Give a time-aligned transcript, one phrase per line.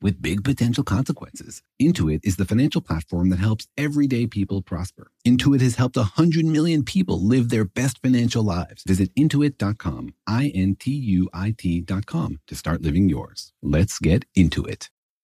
[0.00, 1.62] with big potential consequences.
[1.80, 5.10] Intuit is the financial platform that helps everyday people prosper.
[5.26, 8.82] Intuit has helped 100 million people live their best financial lives.
[8.84, 13.52] Visit intuit.com, I N T U I T.com to start living yours.
[13.62, 14.90] Let's get into it.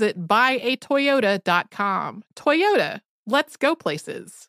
[0.00, 2.24] buyatoyota.com.
[2.34, 4.48] Toyota, let's go places.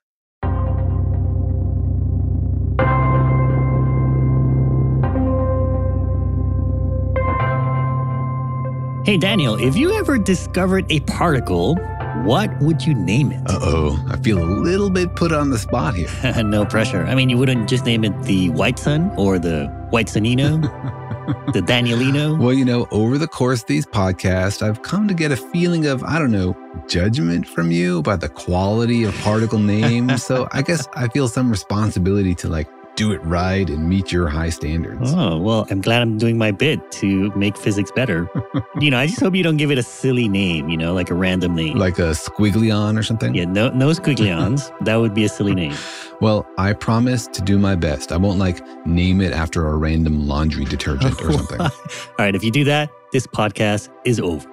[9.06, 11.78] Hey, Daniel, if you ever discovered a particle,
[12.22, 13.42] what would you name it?
[13.48, 16.10] Uh oh, I feel a little bit put on the spot here.
[16.44, 17.06] no pressure.
[17.06, 20.62] I mean, you wouldn't just name it the Whiteson or the Whitesonino,
[21.54, 22.38] the Danielino?
[22.38, 25.88] Well, you know, over the course of these podcasts, I've come to get a feeling
[25.88, 26.56] of, I don't know,
[26.88, 30.24] judgment from you about the quality of particle names.
[30.26, 34.28] so I guess I feel some responsibility to like do it right and meet your
[34.28, 35.14] high standards.
[35.14, 38.30] Oh, well, I'm glad I'm doing my bit to make physics better.
[38.80, 41.10] you know, I just hope you don't give it a silly name, you know, like
[41.10, 41.78] a random name.
[41.78, 43.34] Like a squiggleon or something?
[43.34, 44.72] Yeah, no, no squiggleons.
[44.86, 45.76] that would be a silly name.
[46.22, 48.12] Well, I promise to do my best.
[48.12, 51.62] I won't like name it after a random laundry detergent or something.
[51.62, 51.72] All
[52.20, 54.53] right, if you do that, this podcast is over.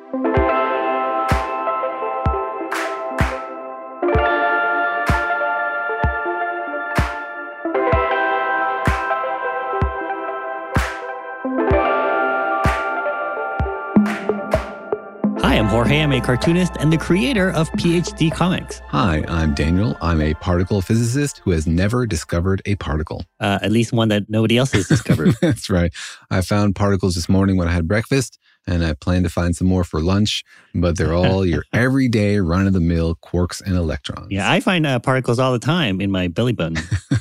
[15.71, 16.01] Jorge.
[16.01, 18.81] I'm a cartoonist and the creator of PhD Comics.
[18.89, 19.97] Hi, I'm Daniel.
[20.03, 23.25] I'm a particle physicist who has never discovered a particle.
[23.39, 25.37] Uh, at least one that nobody else has discovered.
[25.41, 25.93] That's right.
[26.29, 28.37] I found particles this morning when I had breakfast,
[28.67, 30.43] and I plan to find some more for lunch,
[30.75, 34.27] but they're all your everyday run of the mill quarks and electrons.
[34.31, 36.79] yeah, I find uh, particles all the time in my belly button.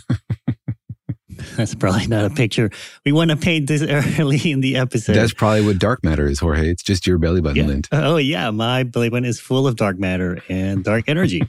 [1.59, 2.71] That's probably not a picture
[3.05, 3.81] we want to paint this
[4.19, 5.11] early in the episode.
[5.11, 6.69] That's probably what dark matter is, Jorge.
[6.69, 7.65] It's just your belly button yeah.
[7.65, 7.89] lint.
[7.91, 8.49] Oh, yeah.
[8.51, 11.41] My belly button is full of dark matter and dark energy.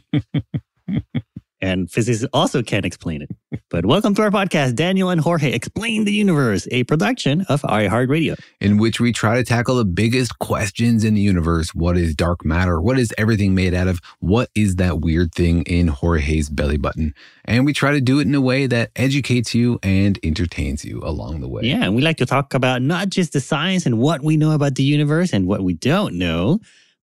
[1.60, 3.30] and physics also can't explain it.
[3.70, 8.36] But welcome to our podcast, Daniel and Jorge Explain the Universe, a production of iHeartRadio.
[8.60, 11.72] in which we try to tackle the biggest questions in the universe.
[11.72, 12.80] What is dark matter?
[12.80, 14.00] What is everything made out of?
[14.18, 17.14] What is that weird thing in Jorge's belly button?
[17.44, 21.00] And we try to do it in a way that educates you and entertains you
[21.04, 21.62] along the way.
[21.62, 24.50] Yeah, and we like to talk about not just the science and what we know
[24.50, 26.58] about the universe and what we don't know,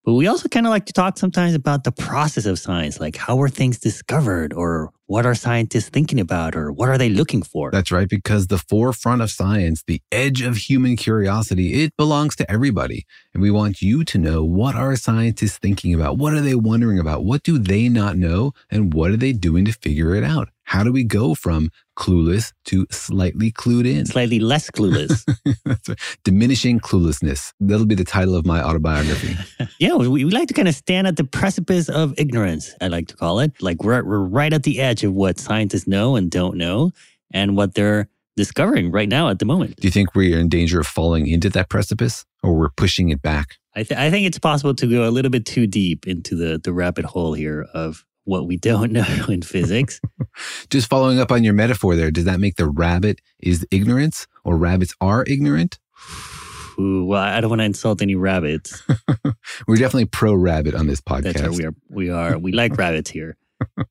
[0.08, 3.18] but we also kind of like to talk sometimes about the process of science, like
[3.18, 7.42] how were things discovered or what are scientists thinking about or what are they looking
[7.42, 7.72] for?
[7.72, 12.50] That's right, because the forefront of science, the edge of human curiosity, it belongs to
[12.50, 13.06] everybody.
[13.34, 16.18] And we want you to know what are scientists thinking about?
[16.18, 17.26] What are they wondering about?
[17.26, 18.54] What do they not know?
[18.72, 20.48] And what are they doing to figure it out?
[20.68, 24.06] How do we go from clueless to slightly clued in?
[24.06, 25.24] Slightly less clueless.
[25.66, 26.00] Right.
[26.24, 27.54] Diminishing cluelessness.
[27.60, 29.38] That'll be the title of my autobiography.
[29.80, 33.08] yeah, we, we like to kind of stand at the precipice of ignorance, I like
[33.08, 33.52] to call it.
[33.62, 36.92] Like we're, we're right at the edge of what scientists know and don't know
[37.32, 39.78] and what they're discovering right now at the moment.
[39.78, 43.10] Do you think we are in danger of falling into that precipice or we're pushing
[43.10, 43.56] it back?
[43.76, 46.60] I, th- I think it's possible to go a little bit too deep into the,
[46.62, 50.00] the rabbit hole here of what we don't know in physics.
[50.70, 54.58] Just following up on your metaphor there, does that make the rabbit is ignorance or
[54.58, 55.80] rabbits are ignorant?
[56.80, 58.84] Ooh, well, I don't want to insult any rabbits.
[59.68, 61.34] We're definitely pro rabbit on this podcast.
[61.34, 61.58] That's right.
[61.58, 61.74] We are.
[61.90, 62.38] We are.
[62.38, 63.36] We like rabbits here.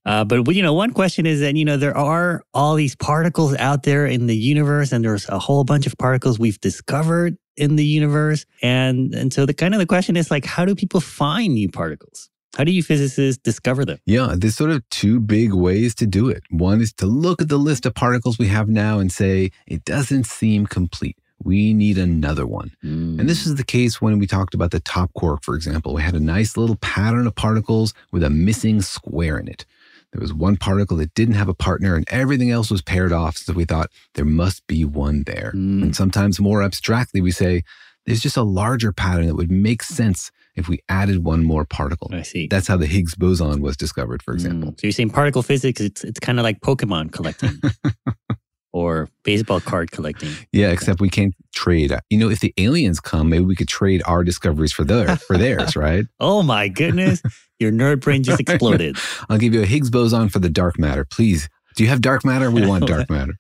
[0.04, 3.56] Uh, but you know, one question is that you know there are all these particles
[3.56, 7.36] out there in the universe, and there's a whole bunch of particles we've discovered.
[7.56, 8.46] in the universe.
[8.62, 11.68] And and so the kind of the question is like, how do people find new
[11.68, 12.30] particles?
[12.56, 13.98] How do you physicists discover them?
[14.06, 16.42] Yeah, there's sort of two big ways to do it.
[16.48, 19.84] One is to look at the list of particles we have now and say, it
[19.84, 21.18] doesn't seem complete.
[21.44, 22.72] We need another one.
[23.20, 25.92] And this is the case when we talked about the top quark, for example.
[25.92, 29.66] We had a nice little pattern of particles with a missing square in it.
[30.12, 33.36] There was one particle that didn't have a partner and everything else was paired off.
[33.36, 35.52] So we thought there must be one there.
[35.54, 35.82] Mm.
[35.82, 37.64] And sometimes more abstractly, we say
[38.06, 42.08] there's just a larger pattern that would make sense if we added one more particle.
[42.12, 42.46] I see.
[42.48, 44.72] That's how the Higgs boson was discovered, for example.
[44.72, 44.80] Mm.
[44.80, 47.60] So you're saying particle physics, it's it's kind of like Pokemon collecting.
[48.76, 50.30] or baseball card collecting.
[50.52, 51.92] Yeah, except we can't trade.
[52.10, 55.38] You know, if the aliens come, maybe we could trade our discoveries for their for
[55.38, 56.04] theirs, right?
[56.20, 57.22] Oh my goodness.
[57.58, 58.98] Your nerd brain just exploded.
[59.30, 61.06] I'll give you a Higgs boson for the dark matter.
[61.06, 61.48] Please.
[61.74, 62.50] Do you have dark matter?
[62.50, 63.34] We want dark matter.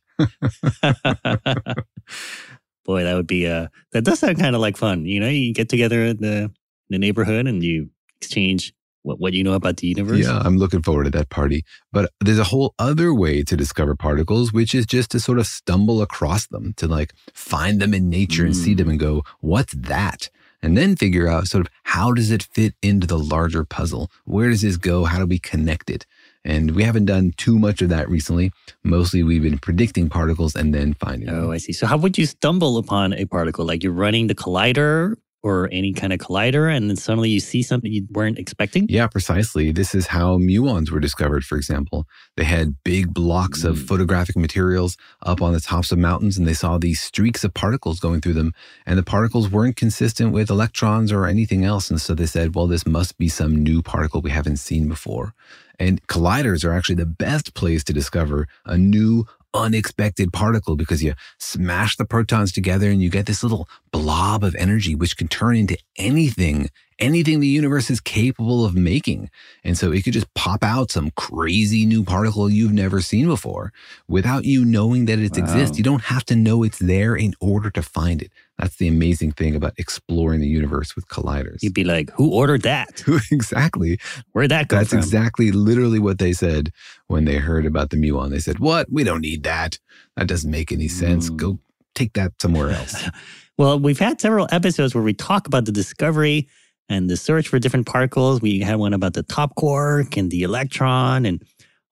[2.86, 5.04] Boy, that would be uh that does sound kind of like fun.
[5.04, 6.50] You know, you get together the
[6.88, 8.72] the neighborhood and you exchange
[9.06, 10.18] what, what you know about the universe.
[10.18, 11.64] Yeah, I'm looking forward to that party.
[11.92, 15.46] But there's a whole other way to discover particles, which is just to sort of
[15.46, 19.22] stumble across them, to like find them in nature and see them and go, mm.
[19.40, 20.28] what's that?
[20.62, 24.10] And then figure out sort of how does it fit into the larger puzzle?
[24.24, 25.04] Where does this go?
[25.04, 26.06] How do we connect it?
[26.44, 28.52] And we haven't done too much of that recently.
[28.82, 31.44] Mostly we've been predicting particles and then finding oh, them.
[31.44, 31.72] Oh, I see.
[31.72, 33.64] So how would you stumble upon a particle?
[33.64, 35.16] Like you're running the collider
[35.46, 38.84] or any kind of collider and then suddenly you see something you weren't expecting?
[38.88, 39.70] Yeah, precisely.
[39.70, 42.04] This is how muons were discovered, for example.
[42.36, 43.86] They had big blocks of mm.
[43.86, 48.00] photographic materials up on the tops of mountains, and they saw these streaks of particles
[48.00, 48.54] going through them.
[48.86, 51.90] And the particles weren't consistent with electrons or anything else.
[51.90, 55.32] And so they said, well, this must be some new particle we haven't seen before.
[55.78, 61.14] And colliders are actually the best place to discover a new, unexpected particle because you
[61.38, 65.56] smash the protons together and you get this little blob of energy, which can turn
[65.56, 69.30] into anything, anything the universe is capable of making.
[69.64, 73.72] And so it could just pop out some crazy new particle you've never seen before
[74.08, 75.76] without you knowing that it exists.
[75.76, 78.30] You don't have to know it's there in order to find it.
[78.58, 81.62] That's the amazing thing about exploring the universe with colliders.
[81.62, 83.02] You'd be like, who ordered that?
[83.30, 83.98] exactly.
[84.32, 84.98] Where'd that go That's from?
[84.98, 86.72] exactly literally what they said
[87.08, 88.30] when they heard about the muon.
[88.30, 88.90] They said, What?
[88.90, 89.78] We don't need that.
[90.16, 91.28] That doesn't make any sense.
[91.28, 91.36] Mm.
[91.36, 91.58] Go
[91.94, 93.08] take that somewhere else.
[93.58, 96.46] Well, we've had several episodes where we talk about the discovery
[96.88, 98.40] and the search for different particles.
[98.40, 101.42] We had one about the top quark and the electron and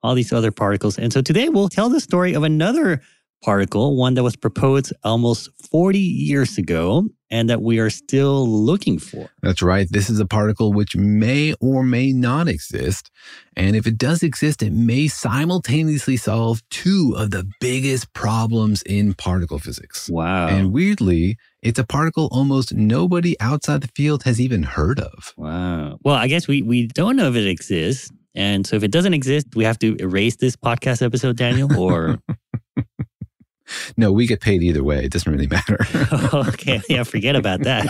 [0.02, 0.98] all these other particles.
[0.98, 3.00] And so today we'll tell the story of another
[3.44, 8.98] particle, one that was proposed almost 40 years ago and that we are still looking
[8.98, 9.28] for.
[9.42, 9.86] That's right.
[9.90, 13.10] This is a particle which may or may not exist.
[13.56, 19.14] And if it does exist, it may simultaneously solve two of the biggest problems in
[19.14, 20.08] particle physics.
[20.08, 20.48] Wow.
[20.48, 25.34] And weirdly, it's a particle almost nobody outside the field has even heard of.
[25.36, 25.98] Wow.
[26.02, 28.10] Well, I guess we, we don't know if it exists.
[28.34, 32.18] And so if it doesn't exist, we have to erase this podcast episode, Daniel, or
[33.96, 35.04] No, we get paid either way.
[35.04, 35.78] It doesn't really matter.
[36.34, 37.86] okay, yeah, forget about that.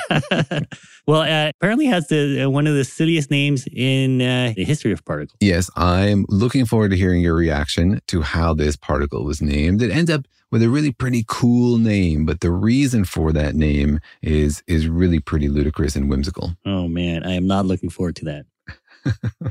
[1.07, 4.93] well, uh, apparently has the uh, one of the silliest names in uh, the history
[4.93, 5.37] of particles.
[5.41, 9.83] Yes, I'm looking forward to hearing your reaction to how this particle was named.
[9.83, 14.01] It ends up with a really pretty cool name, but the reason for that name
[14.23, 16.57] is is really pretty ludicrous and whimsical.
[16.65, 18.47] Oh man, I am not looking forward to that.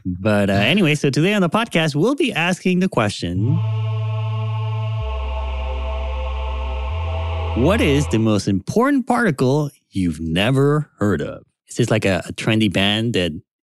[0.06, 3.60] but uh, anyway, so today on the podcast, we'll be asking the question.
[7.56, 11.44] What is the most important particle you've never heard of?
[11.68, 13.32] Is this like a, a trendy band that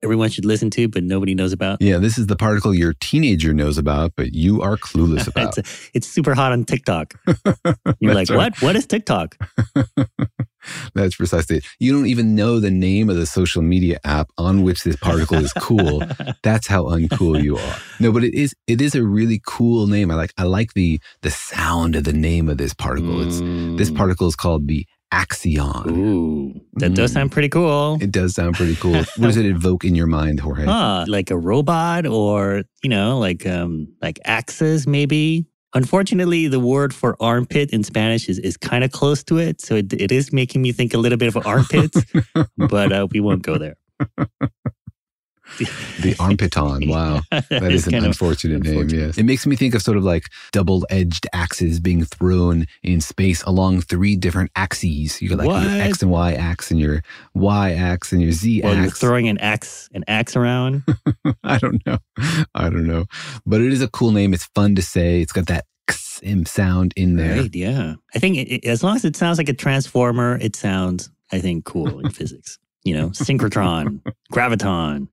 [0.04, 1.80] everyone should listen to, but nobody knows about?
[1.82, 5.58] Yeah, this is the particle your teenager knows about, but you are clueless about.
[5.58, 7.14] it's, it's super hot on TikTok.
[8.00, 8.36] You're like, right.
[8.36, 8.62] what?
[8.62, 9.36] What is TikTok?
[10.94, 11.66] That's precisely it.
[11.78, 15.36] You don't even know the name of the social media app on which this particle
[15.36, 16.02] is cool.
[16.42, 17.76] That's how uncool you are.
[18.00, 20.10] No, but it is it is a really cool name.
[20.10, 23.20] I like I like the the sound of the name of this particle.
[23.20, 23.40] It's
[23.78, 23.96] this Mm.
[23.96, 25.86] particle is called the axion.
[25.90, 27.14] Ooh, that does Mm.
[27.14, 27.98] sound pretty cool.
[28.00, 28.94] It does sound pretty cool.
[28.94, 30.64] what does it evoke in your mind, Jorge?
[30.64, 35.46] Huh, like a robot or, you know, like um like axes maybe.
[35.76, 39.60] Unfortunately, the word for armpit in Spanish is, is kind of close to it.
[39.60, 42.00] So it, it is making me think a little bit of armpits,
[42.56, 43.74] but uh, we won't go there.
[45.58, 46.88] The armpiton.
[46.94, 47.20] Wow.
[47.30, 49.18] That is an unfortunate, name, yes.
[49.18, 53.42] It makes me think of sort of like double edged axes being thrown in space
[53.44, 55.20] along three different axes.
[55.22, 57.02] You got like your X and Y axe and your
[57.34, 60.82] Y axe and your Z Well, you're throwing an axe, an axe around.
[61.44, 61.98] I don't know.
[62.54, 63.06] I don't know.
[63.46, 64.34] But it is a cool name.
[64.34, 65.20] It's fun to say.
[65.20, 67.40] It's got that x sound in there.
[67.42, 67.94] Right, yeah.
[68.14, 71.40] I think it, it- as long as it sounds like a transformer, it sounds, I
[71.40, 72.58] think, cool in physics.
[72.84, 75.08] You know, synchrotron, graviton,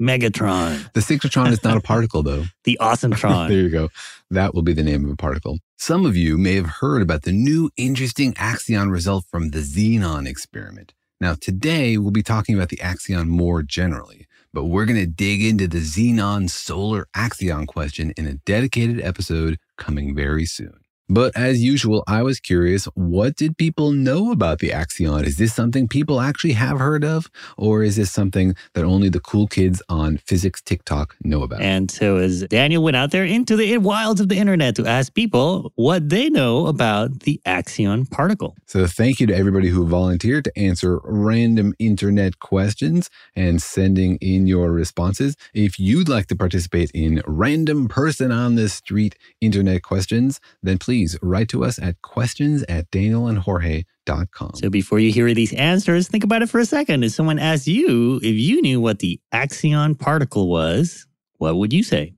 [0.00, 2.44] megatron, The synchrotron is not a particle, though.
[2.64, 3.88] the awesome there you go.
[4.30, 5.58] That will be the name of a particle.
[5.78, 10.26] Some of you may have heard about the new interesting axion result from the xenon
[10.26, 10.94] experiment.
[11.20, 15.42] Now, today we'll be talking about the axion more generally, but we're going to dig
[15.42, 20.80] into the xenon solar axion question in a dedicated episode coming very soon.
[21.08, 25.24] But as usual, I was curious what did people know about the axion?
[25.24, 27.30] Is this something people actually have heard of?
[27.56, 31.60] Or is this something that only the cool kids on physics TikTok know about?
[31.60, 35.14] And so as Daniel went out there into the wilds of the internet to ask
[35.14, 38.56] people what they know about the axion particle.
[38.66, 44.48] So thank you to everybody who volunteered to answer random internet questions and sending in
[44.48, 45.36] your responses.
[45.54, 50.95] If you'd like to participate in random person on the street internet questions, then please
[51.22, 54.52] write to us at questions at danielandjorge.com.
[54.54, 57.04] So before you hear these answers, think about it for a second.
[57.04, 61.06] If someone asked you if you knew what the axion particle was,
[61.38, 62.14] what would you say?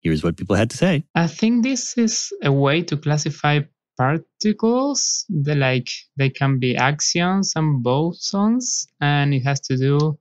[0.00, 1.04] Here's what people had to say.
[1.14, 3.60] I think this is a way to classify
[3.96, 5.24] particles.
[5.28, 10.18] They like they can be axions and bosons, and it has to do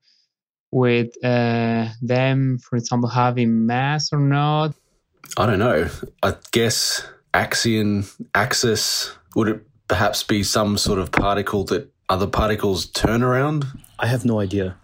[0.71, 4.73] with uh, them, for example, having mass or not.
[5.37, 5.89] I don't know.
[6.23, 12.85] I guess axion, axis, would it perhaps be some sort of particle that other particles
[12.87, 13.65] turn around?
[13.99, 14.77] I have no idea.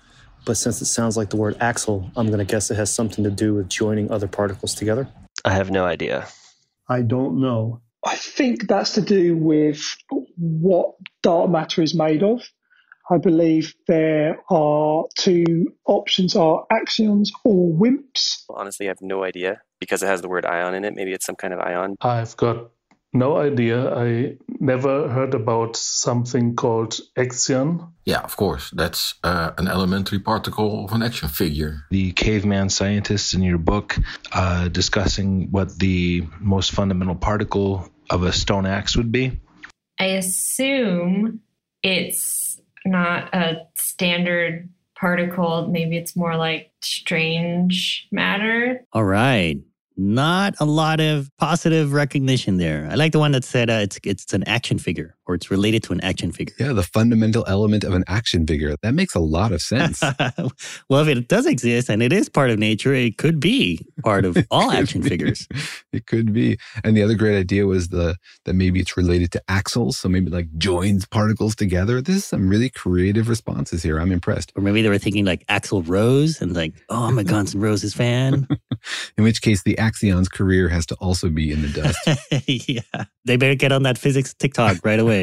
[0.45, 3.23] But since it sounds like the word axle, I'm going to guess it has something
[3.23, 5.09] to do with joining other particles together.
[5.43, 6.27] I have no idea.
[6.87, 7.81] I don't know.
[8.05, 9.83] I think that's to do with
[10.37, 12.41] what dark matter is made of.
[13.09, 18.43] I believe there are two options are axions or WIMPs.
[18.49, 20.95] Honestly, I have no idea because it has the word ion in it.
[20.95, 21.95] Maybe it's some kind of ion.
[22.01, 22.71] I've got
[23.13, 23.93] no idea.
[23.95, 27.91] I never heard about something called axion.
[28.05, 28.71] Yeah, of course.
[28.71, 31.85] That's uh, an elementary particle of an action figure.
[31.89, 33.97] The caveman scientists in your book
[34.31, 39.39] uh, discussing what the most fundamental particle of a stone axe would be.
[39.99, 41.41] I assume
[41.81, 44.69] it's not a standard
[44.99, 45.67] particle.
[45.67, 48.85] Maybe it's more like strange matter.
[48.93, 49.57] All right.
[49.95, 52.87] Not a lot of positive recognition there.
[52.91, 55.83] I like the one that said uh, it's it's an action figure or it's related
[55.83, 56.55] to an action figure.
[56.59, 58.75] Yeah, the fundamental element of an action figure.
[58.81, 60.01] That makes a lot of sense.
[60.89, 64.25] well, if it does exist and it is part of nature, it could be part
[64.25, 65.09] of all action be.
[65.09, 65.47] figures.
[65.91, 66.57] It could be.
[66.83, 68.15] And the other great idea was the
[68.45, 72.01] that maybe it's related to axles, so maybe like joins particles together.
[72.01, 73.99] This is some really creative responses here.
[73.99, 74.51] I'm impressed.
[74.55, 77.61] Or maybe they were thinking like Axl Rose and like, oh, I'm a Guns N'
[77.61, 78.47] Roses fan.
[79.17, 82.47] In which case, the Axion's career has to also be in the dust.
[82.47, 83.05] yeah.
[83.25, 85.16] They better get on that physics TikTok right away.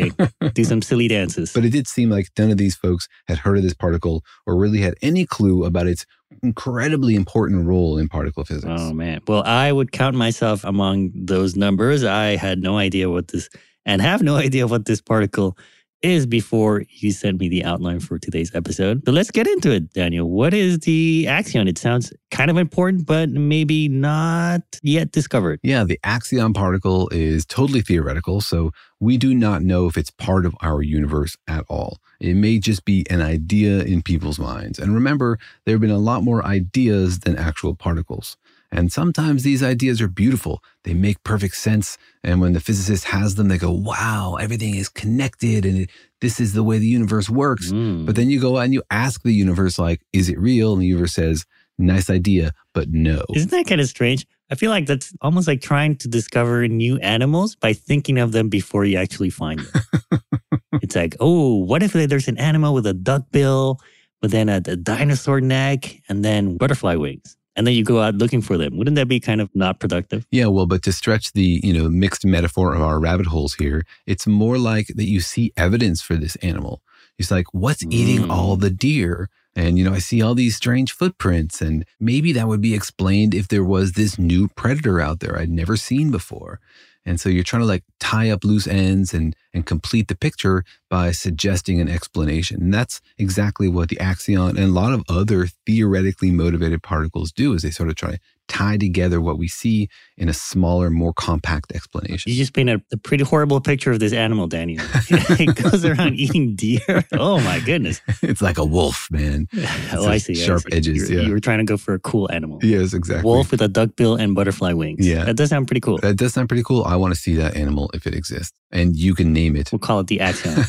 [0.55, 1.53] Do some silly dances.
[1.53, 4.57] But it did seem like none of these folks had heard of this particle or
[4.57, 6.07] really had any clue about its
[6.43, 8.67] incredibly important role in particle physics.
[8.69, 9.21] Oh, man.
[9.27, 12.05] Well, I would count myself among those numbers.
[12.05, 13.49] I had no idea what this,
[13.87, 15.57] and have no idea what this particle
[16.05, 19.05] is before you sent me the outline for today's episode.
[19.05, 20.29] But let's get into it, Daniel.
[20.31, 21.67] What is the axion?
[21.67, 25.61] It sounds kind of important, but maybe not yet discovered.
[25.63, 30.45] Yeah, the axion particle is totally theoretical, so we do not know if it's part
[30.45, 31.99] of our universe at all.
[32.21, 34.79] It may just be an idea in people's minds.
[34.79, 38.37] And remember, there have been a lot more ideas than actual particles.
[38.75, 40.63] And sometimes these ideas are beautiful.
[40.83, 41.97] They make perfect sense.
[42.25, 45.91] And when the physicist has them, they go, wow, everything is connected and it,
[46.21, 47.71] this is the way the universe works.
[47.71, 48.05] Mm.
[48.05, 50.73] But then you go and you ask the universe, like, is it real?
[50.73, 51.47] And the universe says,
[51.79, 53.23] nice idea, but no.
[53.35, 54.27] Isn't that kind of strange?
[54.51, 58.49] I feel like that's almost like trying to discover new animals by thinking of them
[58.49, 60.21] before you actually find them.
[60.83, 63.79] it's like, oh, what if there's an animal with a duck bill,
[64.21, 67.37] but then a, a dinosaur neck, and then butterfly wings?
[67.57, 68.77] And then you go out looking for them.
[68.77, 70.27] Wouldn't that be kind of not productive?
[70.31, 73.85] Yeah, well, but to stretch the, you know, mixed metaphor of our rabbit holes here,
[74.07, 76.83] it's more like that you see evidence for this animal.
[77.19, 78.61] It's like, what's eating all mm.
[78.61, 79.29] the deer?
[79.57, 81.61] And, you know, I see all these strange footprints.
[81.61, 85.51] And maybe that would be explained if there was this new predator out there I'd
[85.51, 86.61] never seen before.
[87.07, 90.65] And so you're trying to like tie up loose ends and and complete the picture
[90.91, 92.61] by suggesting an explanation.
[92.61, 97.55] And that's exactly what the axion and a lot of other theoretically motivated particles do
[97.55, 98.21] is they sort of try to
[98.55, 102.31] tie together what we see in a smaller, more compact explanation.
[102.31, 104.85] You just painted a pretty horrible picture of this animal, Daniel.
[105.11, 106.81] it goes around eating deer.
[107.15, 108.01] Oh my goodness.
[108.23, 109.49] it's like a wolf, man.
[109.93, 110.33] oh, I see.
[110.33, 110.73] I Sharp see.
[110.73, 111.09] edges.
[111.09, 111.29] You were, yeah.
[111.29, 112.59] you were trying to go for a cool animal.
[112.63, 113.25] Yes, exactly.
[113.25, 115.07] Wolf with a duck bill and butterfly wings.
[115.07, 115.25] Yeah.
[115.25, 115.99] That does sound pretty cool.
[115.99, 116.85] That does sound pretty cool.
[116.85, 118.57] I want to see that animal if it exists.
[118.73, 119.71] And you can name it.
[119.73, 120.65] We'll call it the axion.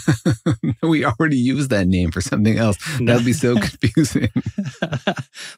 [0.84, 2.78] we already used that name for something else.
[3.02, 4.30] That would be so confusing.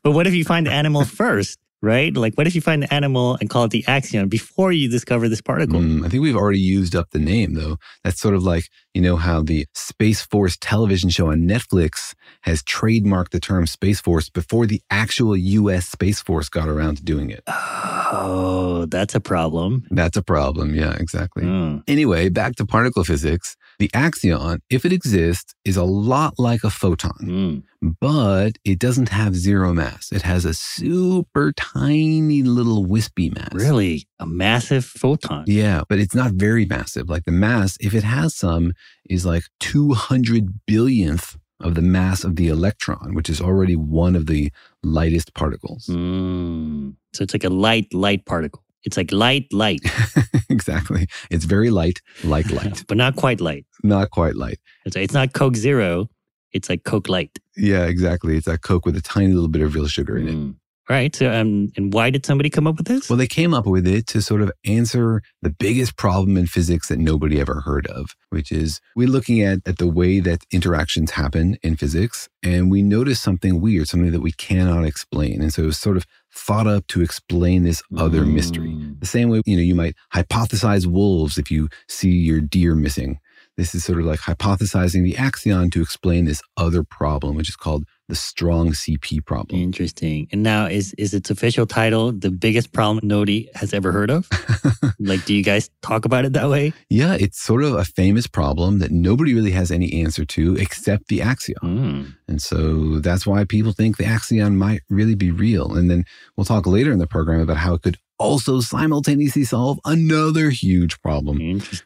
[0.04, 2.16] but what if you find the animal first, right?
[2.16, 5.30] Like, what if you find the animal and call it the axion before you discover
[5.30, 5.80] this particle?
[5.80, 7.78] Mm, I think we've already used up the name, though.
[8.04, 12.64] That's sort of like, you know, how the Space Force television show on Netflix has
[12.64, 17.30] trademarked the term Space Force before the actual US Space Force got around to doing
[17.30, 17.44] it.
[17.48, 19.86] Oh, that's a problem.
[19.92, 20.74] That's a problem.
[20.76, 21.44] Yeah, exactly.
[21.44, 21.84] Mm.
[21.88, 23.56] Anyway, back to particle physics.
[23.80, 27.96] The axion, if it exists, is a lot like a photon, Mm.
[28.02, 30.12] but it doesn't have zero mass.
[30.12, 33.54] It has a super tiny little wispy mass.
[33.54, 34.08] Really?
[34.20, 35.44] A massive photon?
[35.48, 37.08] Yeah, but it's not very massive.
[37.10, 38.74] Like the mass, if it has some,
[39.10, 44.28] is like 200 billionth of the mass of the electron, which is already one of
[44.28, 44.52] the
[44.84, 45.88] lightest particles.
[45.88, 46.96] Mm.
[47.14, 48.64] So it's like a light, light particle.
[48.84, 49.82] It's like light, light,
[50.50, 51.08] exactly.
[51.30, 53.66] It's very light, like light, but not quite light.
[53.84, 54.60] not quite light.
[54.86, 56.10] It's, it's not Coke Zero.
[56.54, 57.38] It's like Coke Light.
[57.58, 58.38] Yeah, exactly.
[58.38, 60.36] It's like Coke with a tiny little bit of real sugar in it.
[60.36, 60.50] Mm.
[60.52, 60.56] All
[60.96, 61.16] right.
[61.16, 63.10] So, um, and why did somebody come up with this?
[63.10, 66.88] Well, they came up with it to sort of answer the biggest problem in physics
[66.90, 71.12] that nobody ever heard of, which is we're looking at, at the way that interactions
[71.12, 75.42] happen in physics, and we notice something weird, something that we cannot explain.
[75.42, 78.70] And so it was sort of thought up to explain this other mystery.
[78.70, 79.00] Mm.
[79.00, 83.20] The same way, you know, you might hypothesize wolves if you see your deer missing.
[83.58, 87.56] This is sort of like hypothesizing the axion to explain this other problem, which is
[87.56, 89.60] called the strong CP problem.
[89.60, 90.28] Interesting.
[90.32, 94.30] And now is is its official title the biggest problem nobody has ever heard of?
[95.00, 96.72] like, do you guys talk about it that way?
[96.90, 101.08] Yeah, it's sort of a famous problem that nobody really has any answer to except
[101.08, 101.56] the axion.
[101.64, 102.16] Mm.
[102.28, 105.76] And so that's why people think the axion might really be real.
[105.76, 109.80] And then we'll talk later in the program about how it could also simultaneously solve
[109.86, 111.38] another huge problem,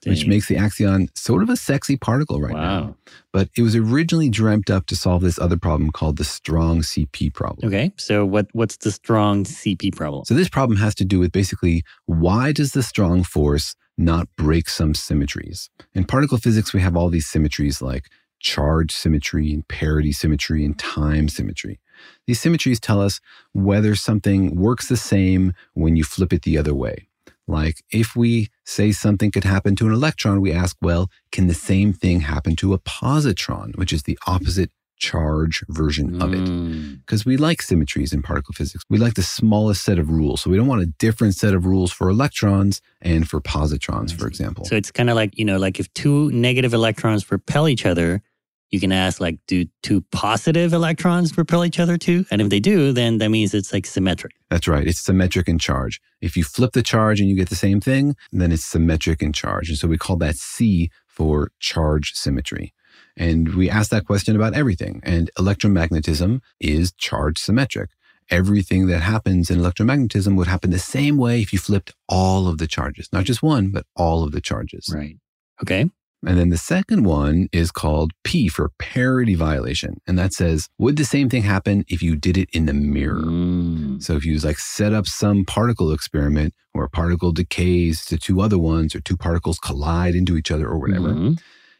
[0.05, 2.81] which makes the axion sort of a sexy particle right now.
[2.81, 2.95] wow.
[3.33, 7.33] But it was originally dreamt up to solve this other problem called the strong CP
[7.33, 7.67] problem.
[7.67, 7.91] Okay.
[7.97, 10.25] So what what's the strong CP problem?
[10.25, 14.69] So this problem has to do with basically why does the strong force not break
[14.69, 15.69] some symmetries?
[15.93, 18.05] In particle physics, we have all these symmetries like
[18.39, 21.79] charge symmetry and parity symmetry and time symmetry.
[22.27, 23.19] These symmetries tell us
[23.53, 27.07] whether something works the same when you flip it the other way.
[27.47, 31.53] Like if we say something could happen to an electron, we ask, well, can the
[31.53, 36.41] same thing happen to a positron, which is the opposite charge version of it?
[36.41, 37.01] Mm.
[37.01, 38.83] because we like symmetries in particle physics.
[38.87, 40.41] We like the smallest set of rules.
[40.41, 44.27] So we don't want a different set of rules for electrons and for positrons, for
[44.27, 44.63] example.
[44.65, 48.21] So it's kind of like, you know, like if two negative electrons repel each other,
[48.71, 52.25] you can ask like, do two positive electrons repel each other too?
[52.31, 54.33] And if they do, then that means it's like symmetric.
[54.49, 54.87] That's right.
[54.87, 55.99] It's symmetric in charge.
[56.21, 59.33] If you flip the charge and you get the same thing, then it's symmetric in
[59.33, 59.69] charge.
[59.69, 62.73] And so we call that C for charge symmetry.
[63.17, 65.01] And we ask that question about everything.
[65.03, 67.89] And electromagnetism is charge symmetric.
[68.29, 72.57] Everything that happens in electromagnetism would happen the same way if you flipped all of
[72.57, 74.89] the charges, not just one, but all of the charges.
[74.93, 75.17] Right.
[75.61, 75.89] Okay.
[76.25, 79.95] And then the second one is called P for parity violation.
[80.05, 83.21] And that says, would the same thing happen if you did it in the mirror?
[83.21, 84.03] Mm.
[84.03, 88.39] So if you like set up some particle experiment where a particle decays to two
[88.39, 91.39] other ones or two particles collide into each other or whatever, Mhm.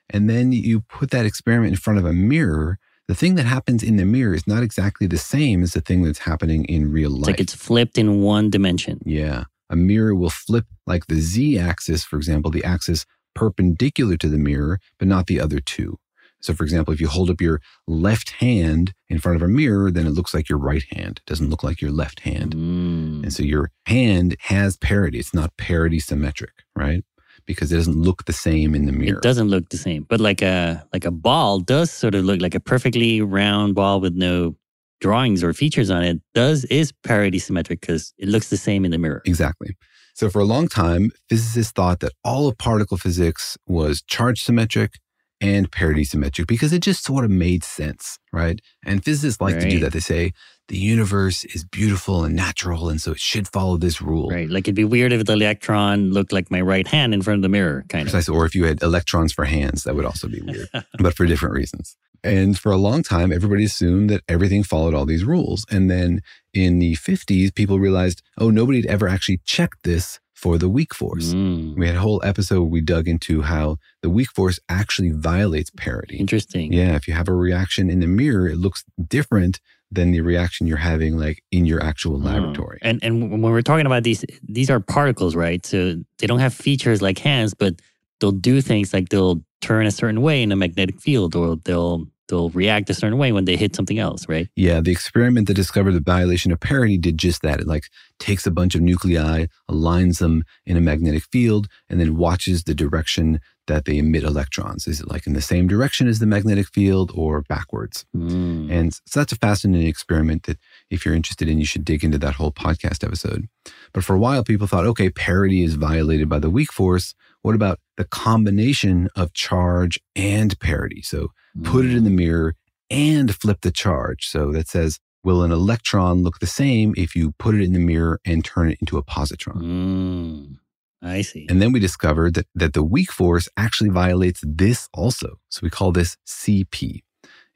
[0.09, 3.83] and then you put that experiment in front of a mirror, the thing that happens
[3.83, 7.11] in the mirror is not exactly the same as the thing that's happening in real
[7.11, 7.19] life.
[7.19, 9.01] It's like it's flipped in one dimension.
[9.05, 9.43] Yeah.
[9.69, 14.37] A mirror will flip like the z axis, for example, the axis perpendicular to the
[14.37, 15.97] mirror, but not the other two.
[16.41, 19.91] So, for example, if you hold up your left hand in front of a mirror,
[19.91, 21.21] then it looks like your right hand.
[21.23, 22.55] It doesn't look like your left hand.
[22.55, 23.23] Mm.
[23.23, 25.19] And so your hand has parity.
[25.19, 27.03] It's not parity symmetric, right?
[27.45, 29.17] Because it doesn't look the same in the mirror.
[29.17, 32.41] It doesn't look the same, but like a like a ball does sort of look
[32.41, 34.55] like a perfectly round ball with no
[34.99, 36.21] drawings or features on it.
[36.33, 39.21] Does is parity symmetric because it looks the same in the mirror.
[39.25, 39.75] Exactly.
[40.13, 44.99] So for a long time, physicists thought that all of particle physics was charge symmetric
[45.41, 48.61] and parity symmetric because it just sort of made sense, right?
[48.85, 49.91] And physicists like to do that.
[49.91, 50.33] They say
[50.67, 54.29] the universe is beautiful and natural, and so it should follow this rule.
[54.29, 54.49] Right.
[54.49, 57.41] Like it'd be weird if the electron looked like my right hand in front of
[57.41, 58.11] the mirror, kind of.
[58.11, 58.35] Precisely.
[58.35, 60.69] Or if you had electrons for hands, that would also be weird,
[60.99, 61.97] but for different reasons.
[62.23, 65.65] And for a long time, everybody assumed that everything followed all these rules.
[65.71, 66.21] And then
[66.53, 70.93] in the 50s, people realized, oh, nobody had ever actually checked this for the weak
[70.93, 71.33] force.
[71.33, 71.77] Mm.
[71.77, 75.69] We had a whole episode where we dug into how the weak force actually violates
[75.77, 76.17] parity.
[76.17, 76.73] Interesting.
[76.73, 79.59] Yeah, if you have a reaction in the mirror, it looks different
[79.91, 82.25] than the reaction you're having like in your actual Oh.
[82.25, 82.79] laboratory.
[82.81, 85.63] And and when we're talking about these, these are particles, right?
[85.65, 87.75] So they don't have features like hands, but
[88.21, 92.07] they'll do things like they'll turn a certain way in a magnetic field, or they'll
[92.29, 94.47] they'll react a certain way when they hit something else, right?
[94.55, 97.59] Yeah, the experiment that discovered the violation of parity did just that.
[97.59, 97.83] It like
[98.19, 102.73] takes a bunch of nuclei, aligns them in a magnetic field, and then watches the
[102.73, 104.87] direction that they emit electrons.
[104.87, 108.05] Is it like in the same direction as the magnetic field or backwards?
[108.15, 108.71] Mm.
[108.71, 110.57] And so that's a fascinating experiment that
[110.89, 113.47] if you're interested in, you should dig into that whole podcast episode.
[113.93, 117.13] But for a while, people thought, okay, parity is violated by the weak force.
[117.41, 121.01] What about the combination of charge and parity?
[121.01, 121.29] So
[121.63, 122.55] put it in the mirror
[122.89, 124.27] and flip the charge.
[124.27, 127.79] So that says, will an electron look the same if you put it in the
[127.79, 129.61] mirror and turn it into a positron?
[129.61, 130.57] Mm.
[131.03, 131.47] I see.
[131.49, 135.39] And then we discovered that, that the weak force actually violates this also.
[135.49, 137.01] So we call this CP.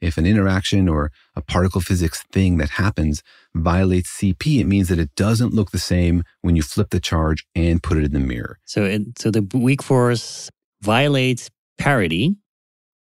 [0.01, 3.23] If an interaction or a particle physics thing that happens
[3.55, 7.45] violates CP, it means that it doesn't look the same when you flip the charge
[7.55, 8.59] and put it in the mirror.
[8.65, 10.49] So it so the weak force
[10.81, 12.35] violates parity,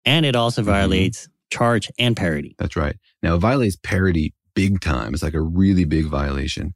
[0.06, 0.72] and it also mm-hmm.
[0.72, 2.56] violates charge and parity.
[2.58, 2.96] That's right.
[3.22, 5.14] Now, it violates parity big time.
[5.14, 6.74] It's like a really big violation.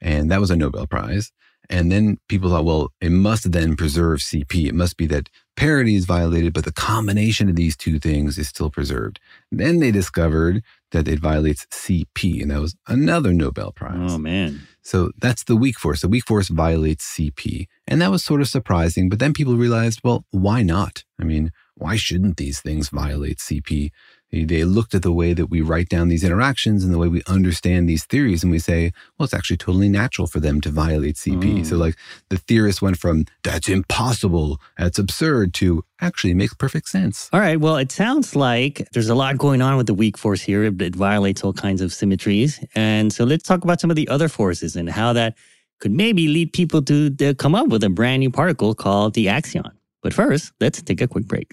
[0.00, 1.32] And that was a Nobel Prize.
[1.68, 4.66] And then people thought, well, it must then preserve CP.
[4.66, 8.48] It must be that parity is violated, but the combination of these two things is
[8.48, 9.18] still preserved.
[9.50, 14.12] Then they discovered that it violates CP, and that was another Nobel Prize.
[14.12, 14.66] Oh man.
[14.82, 16.02] So that's the weak force.
[16.02, 17.66] The weak force violates CP.
[17.88, 19.08] And that was sort of surprising.
[19.08, 21.04] But then people realized, well, why not?
[21.20, 23.90] I mean, why shouldn't these things violate CP?
[24.32, 27.22] They- looked at the way that we write down these interactions and the way we
[27.26, 31.16] understand these theories, and we say, well, it's actually totally natural for them to violate
[31.16, 31.64] CP.
[31.64, 31.78] So, mm.
[31.78, 31.96] like,
[32.28, 37.30] the theorists went from, that's impossible, that's absurd, to actually makes perfect sense.
[37.32, 37.58] All right.
[37.58, 40.64] Well, it sounds like there's a lot going on with the weak force here.
[40.64, 42.62] It, it violates all kinds of symmetries.
[42.74, 45.36] And so let's talk about some of the other forces and how that
[45.80, 49.26] could maybe lead people to, to come up with a brand new particle called the
[49.26, 49.70] axion.
[50.02, 51.52] But first, let's take a quick break.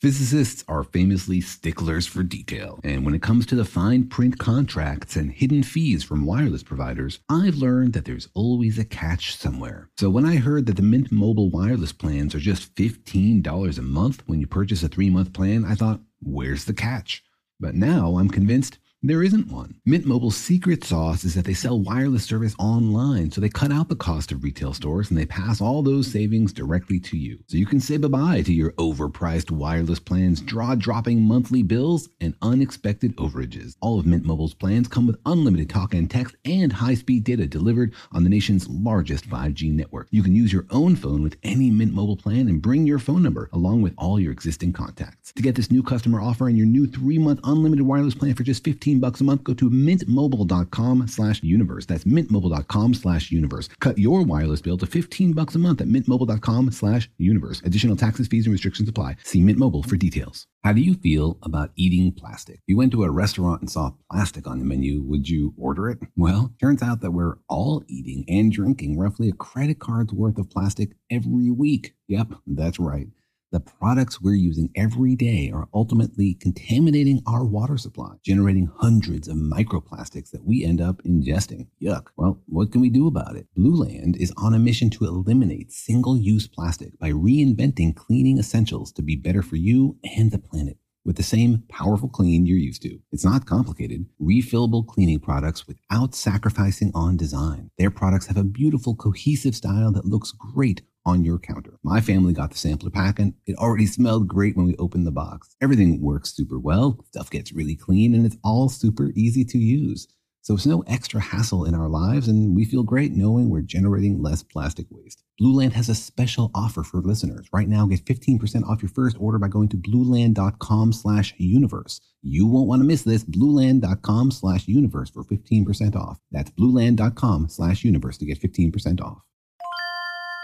[0.00, 5.16] Physicists are famously sticklers for detail, and when it comes to the fine print contracts
[5.16, 9.88] and hidden fees from wireless providers, I've learned that there's always a catch somewhere.
[9.98, 14.22] So when I heard that the Mint Mobile wireless plans are just $15 a month
[14.26, 17.24] when you purchase a three month plan, I thought, where's the catch?
[17.58, 19.76] But now I'm convinced there isn't one.
[19.86, 23.88] Mint Mobile's secret sauce is that they sell wireless service online, so they cut out
[23.88, 27.38] the cost of retail stores and they pass all those savings directly to you.
[27.46, 33.14] So you can say bye-bye to your overpriced wireless plans, draw-dropping monthly bills, and unexpected
[33.18, 33.76] overages.
[33.80, 37.94] All of Mint Mobile's plans come with unlimited talk and text and high-speed data delivered
[38.10, 40.08] on the nation's largest 5G network.
[40.10, 43.22] You can use your own phone with any Mint Mobile plan and bring your phone
[43.22, 45.32] number along with all your existing contacts.
[45.34, 48.64] To get this new customer offer and your new three-month unlimited wireless plan for just
[48.64, 51.86] 15 bucks a month, go to mintmobile.com slash universe.
[51.86, 53.68] That's mintmobile.com slash universe.
[53.80, 57.60] Cut your wireless bill to 15 bucks a month at mintmobile.com slash universe.
[57.64, 59.16] Additional taxes, fees, and restrictions apply.
[59.22, 60.46] See Mint Mobile for details.
[60.64, 62.60] How do you feel about eating plastic?
[62.66, 65.98] You went to a restaurant and saw plastic on the menu, would you order it?
[66.16, 70.50] Well, turns out that we're all eating and drinking roughly a credit card's worth of
[70.50, 71.94] plastic every week.
[72.08, 73.08] Yep, that's right.
[73.50, 79.38] The products we're using every day are ultimately contaminating our water supply, generating hundreds of
[79.38, 81.68] microplastics that we end up ingesting.
[81.82, 82.08] Yuck.
[82.18, 83.46] Well, what can we do about it?
[83.56, 89.02] Blueland is on a mission to eliminate single use plastic by reinventing cleaning essentials to
[89.02, 92.98] be better for you and the planet with the same powerful clean you're used to.
[93.12, 94.04] It's not complicated.
[94.20, 97.70] Refillable cleaning products without sacrificing on design.
[97.78, 101.78] Their products have a beautiful, cohesive style that looks great on your counter.
[101.82, 105.10] My family got the sampler pack and it already smelled great when we opened the
[105.10, 105.56] box.
[105.62, 110.06] Everything works super well, stuff gets really clean, and it's all super easy to use.
[110.42, 114.22] So it's no extra hassle in our lives, and we feel great knowing we're generating
[114.22, 115.22] less plastic waste.
[115.40, 117.46] Blueland has a special offer for listeners.
[117.52, 122.00] Right now, get 15% off your first order by going to blueland.com slash universe.
[122.22, 123.24] You won't want to miss this.
[123.24, 126.18] Blueland.com slash universe for 15% off.
[126.30, 129.18] That's blueland.com slash universe to get 15% off.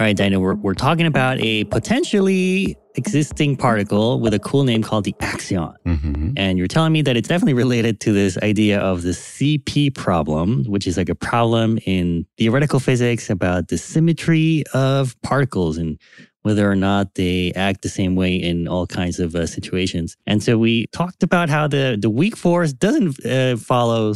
[0.00, 4.82] All right, Dino, we're, we're talking about a potentially existing particle with a cool name
[4.82, 5.74] called the axion.
[5.84, 6.30] Mm-hmm.
[6.38, 10.64] And you're telling me that it's definitely related to this idea of the CP problem,
[10.64, 16.00] which is like a problem in theoretical physics about the symmetry of particles and
[16.44, 20.16] whether or not they act the same way in all kinds of uh, situations.
[20.26, 24.14] And so we talked about how the, the weak force doesn't uh, follow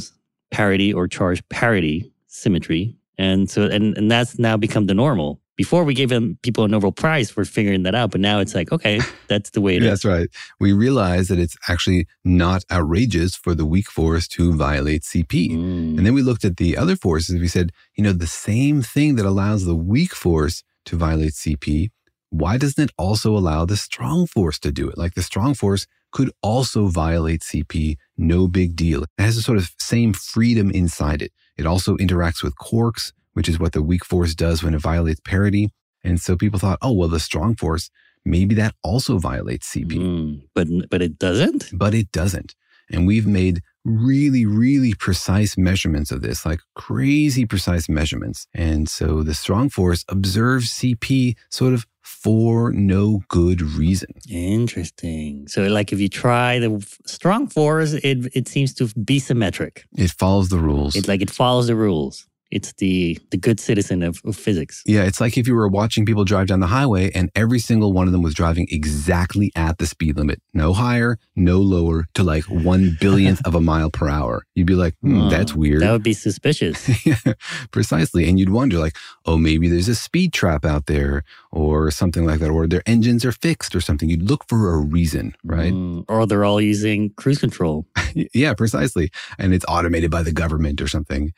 [0.51, 2.97] parity or charge parity symmetry.
[3.19, 5.43] And so, and, and that's now become the normal.
[5.57, 8.55] Before we gave them people a Nobel Prize for figuring that out, but now it's
[8.55, 9.89] like, okay, that's the way it is.
[9.89, 10.29] That's right.
[10.59, 15.53] We realize that it's actually not outrageous for the weak force to violate CP.
[15.53, 15.97] Mm.
[15.99, 17.41] And then we looked at the other forces.
[17.41, 21.91] We said, you know, the same thing that allows the weak force to violate CP,
[22.31, 24.99] why doesn't it also allow the strong force to do it?
[24.99, 29.03] Like the strong force could also violate CP, no big deal.
[29.03, 31.33] It has a sort of same freedom inside it.
[31.57, 35.21] It also interacts with quarks, which is what the weak force does when it violates
[35.21, 35.71] parity.
[36.03, 37.91] And so people thought, oh, well, the strong force,
[38.25, 39.93] maybe that also violates CP.
[39.93, 41.71] Mm, but but it doesn't.
[41.73, 42.55] But it doesn't.
[42.91, 48.47] And we've made really, really precise measurements of this, like crazy precise measurements.
[48.55, 54.11] And so the strong force observes CP sort of for no good reason.
[54.29, 55.49] Interesting.
[55.49, 59.85] So, like, if you try the strong force, it it seems to be symmetric.
[59.97, 60.95] It follows the rules.
[60.95, 62.27] It's like it follows the rules.
[62.51, 64.83] It's the the good citizen of, of physics.
[64.87, 67.93] Yeah, it's like if you were watching people drive down the highway and every single
[67.93, 72.23] one of them was driving exactly at the speed limit, no higher, no lower, to
[72.23, 74.45] like one billionth of a mile per hour.
[74.55, 75.83] You'd be like, hmm, Oh, that's weird.
[75.83, 77.05] That would be suspicious.
[77.07, 77.33] yeah,
[77.71, 78.29] precisely.
[78.29, 82.41] And you'd wonder, like, oh, maybe there's a speed trap out there or something like
[82.41, 84.09] that, or their engines are fixed or something.
[84.11, 85.73] You'd look for a reason, right?
[85.73, 87.87] Mm, or they're all using cruise control.
[88.35, 89.11] yeah, precisely.
[89.39, 91.33] And it's automated by the government or something.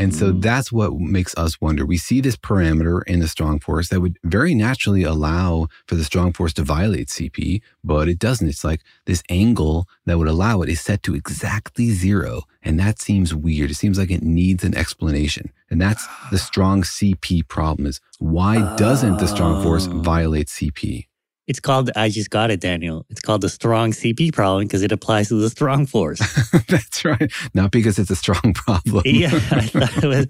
[0.00, 0.40] And so mm-hmm.
[0.40, 1.84] that's what makes us wonder.
[1.84, 6.04] We see this parameter in the strong force that would very naturally allow for the
[6.04, 8.48] strong force to violate CP, but it doesn't.
[8.48, 12.42] It's like this angle that would allow it is set to exactly zero.
[12.62, 13.70] And that seems weird.
[13.70, 15.52] It seems like it needs an explanation.
[15.68, 16.46] And that's the ah.
[16.48, 19.98] strong CP problem is why doesn't the strong force oh.
[19.98, 21.06] violate CP?
[21.50, 23.04] It's called, I just got it, Daniel.
[23.10, 26.20] It's called the strong CP problem because it applies to the strong force.
[26.68, 27.28] That's right.
[27.54, 29.02] Not because it's a strong problem.
[29.04, 29.30] yeah.
[29.50, 30.26] I thought it was,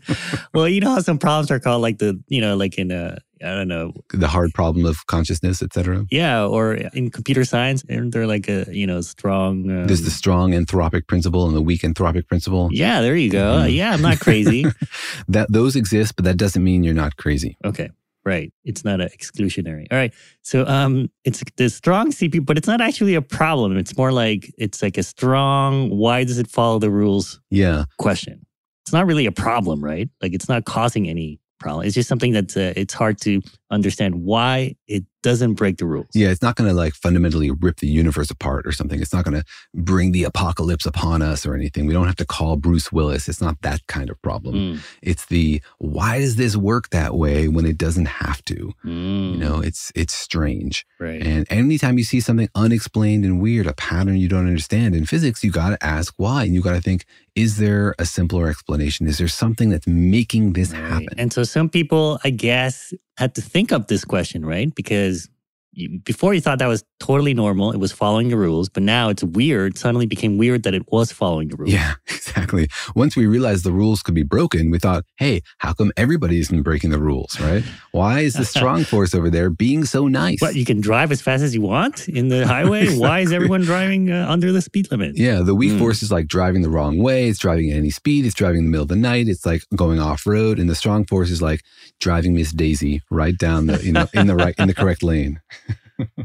[0.55, 3.19] well, you know how some problems are called like the, you know, like in a,
[3.43, 3.93] I don't know.
[4.15, 6.07] the hard problem of consciousness, etc.
[6.11, 6.47] Yeah.
[6.47, 9.71] Or in computer science, aren't there like a, you know, strong.
[9.71, 12.71] Um, There's the strong anthropic principle and the weak anthropic principle.
[12.73, 13.59] yeah, there you go.
[13.61, 13.75] Mhm.
[13.77, 14.65] Yeah, I'm not crazy.
[15.29, 17.59] that those exist, but that doesn't mean you're not crazy.
[17.65, 17.91] Okay.
[18.25, 18.53] Right.
[18.65, 19.87] It's not a exclusionary.
[19.91, 20.13] All right.
[20.43, 23.77] So um it's the strong CP, but it's not actually a problem.
[23.79, 27.85] It's more like it's like a strong why does it follow the rules Yeah.
[27.99, 28.45] question.
[28.85, 30.09] It's not really a problem, right?
[30.21, 31.87] Like it's not causing any problem.
[31.87, 36.09] It's just something that's uh, it's hard to understand why it doesn't break the rules.
[36.15, 39.01] Yeah, it's not going to like fundamentally rip the universe apart or something.
[39.01, 41.87] It's not going to bring the apocalypse upon us or anything.
[41.87, 43.29] We don't have to call Bruce Willis.
[43.29, 44.55] It's not that kind of problem.
[44.55, 44.81] Mm.
[45.03, 48.73] It's the why does this work that way when it doesn't have to?
[48.85, 49.33] Mm.
[49.33, 50.87] You know, it's it's strange.
[50.99, 51.23] Right.
[51.23, 55.45] And anytime you see something unexplained and weird, a pattern you don't understand in physics,
[55.45, 56.45] you got to ask why.
[56.45, 57.05] And you got to think,
[57.35, 59.07] is there a simpler explanation?
[59.07, 61.09] Is there something that's making this happen?
[61.19, 64.75] And so some people, I guess, had to think up this question, right?
[64.75, 65.29] Because
[65.73, 67.73] you, before you thought that was totally normal.
[67.73, 69.79] It was following the rules, but now it's weird.
[69.79, 71.73] Suddenly became weird that it was following the rules.
[71.73, 72.69] Yeah, exactly.
[72.95, 76.63] Once we realized the rules could be broken, we thought, hey, how come everybody isn't
[76.63, 77.65] breaking the rules, right?
[77.93, 80.41] Why is the strong force over there being so nice?
[80.41, 82.89] What, you can drive as fast as you want in the highway?
[82.99, 85.17] Why is everyone driving uh, under the speed limit?
[85.17, 85.79] Yeah, the weak Mm.
[85.79, 87.29] force is like driving the wrong way.
[87.29, 88.25] It's driving at any speed.
[88.27, 89.29] It's driving in the middle of the night.
[89.29, 90.59] It's like going off road.
[90.59, 91.63] And the strong force is like
[92.01, 95.41] driving Miss Daisy right down the, you know, in the right, in the correct lane.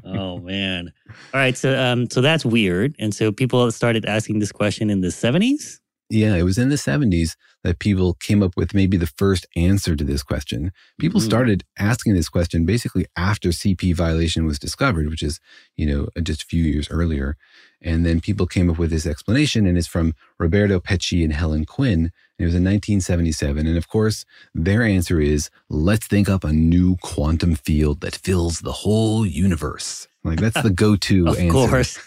[0.03, 0.91] Oh man.
[1.33, 2.95] All right, so um so that's weird.
[2.99, 5.79] And so people started asking this question in the 70s?
[6.09, 9.95] Yeah, it was in the 70s that people came up with maybe the first answer
[9.95, 10.71] to this question.
[10.99, 11.25] People Mhm.
[11.25, 15.39] started asking this question basically after CP violation was discovered, which is,
[15.75, 17.37] you know, just a few years earlier.
[17.81, 21.65] And then people came up with this explanation, and it's from Roberto Peccei and Helen
[21.65, 22.11] Quinn.
[22.37, 23.65] And it was in 1977.
[23.65, 28.59] And of course, their answer is let's think up a new quantum field that fills
[28.59, 30.07] the whole universe.
[30.25, 31.45] Like, that's the go to answer.
[31.45, 31.99] Of course.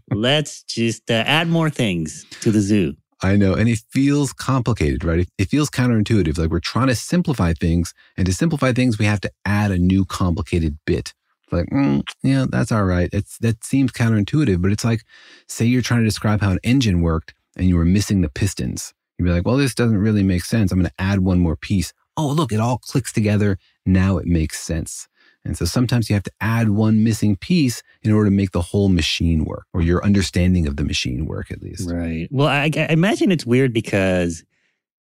[0.14, 2.96] Let's just uh, add more things to the zoo.
[3.22, 3.54] I know.
[3.54, 5.20] And it feels complicated, right?
[5.20, 6.38] It, it feels counterintuitive.
[6.38, 7.92] Like we're trying to simplify things.
[8.16, 11.12] And to simplify things, we have to add a new complicated bit.
[11.44, 13.10] It's like, mm, yeah, that's all right.
[13.12, 15.02] It's, that seems counterintuitive, but it's like,
[15.48, 18.94] say you're trying to describe how an engine worked and you were missing the pistons.
[19.18, 20.72] You'd be like, well, this doesn't really make sense.
[20.72, 21.92] I'm going to add one more piece.
[22.16, 23.58] Oh, look, it all clicks together.
[23.84, 25.08] Now it makes sense.
[25.44, 28.60] And so sometimes you have to add one missing piece in order to make the
[28.60, 31.90] whole machine work or your understanding of the machine work, at least.
[31.90, 32.28] Right.
[32.30, 34.44] Well, I, I imagine it's weird because,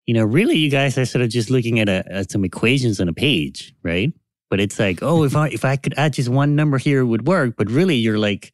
[0.06, 3.00] you know, really you guys are sort of just looking at, a, at some equations
[3.00, 4.12] on a page, right?
[4.48, 7.06] But it's like, oh, if I if I could add just one number here, it
[7.06, 7.54] would work.
[7.56, 8.52] But really, you're like,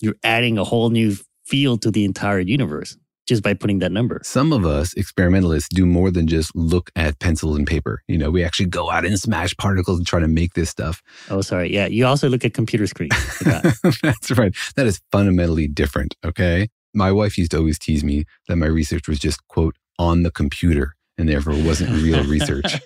[0.00, 4.20] you're adding a whole new field to the entire universe just by putting that number.
[4.24, 8.02] Some of us experimentalists do more than just look at pencils and paper.
[8.08, 11.02] You know, we actually go out and smash particles and try to make this stuff.
[11.30, 11.72] Oh, sorry.
[11.72, 13.14] Yeah, you also look at computer screens.
[13.44, 14.54] That's right.
[14.76, 16.14] That is fundamentally different.
[16.24, 16.68] Okay.
[16.94, 20.30] My wife used to always tease me that my research was just, quote, on the
[20.30, 22.80] computer and therefore wasn't real research.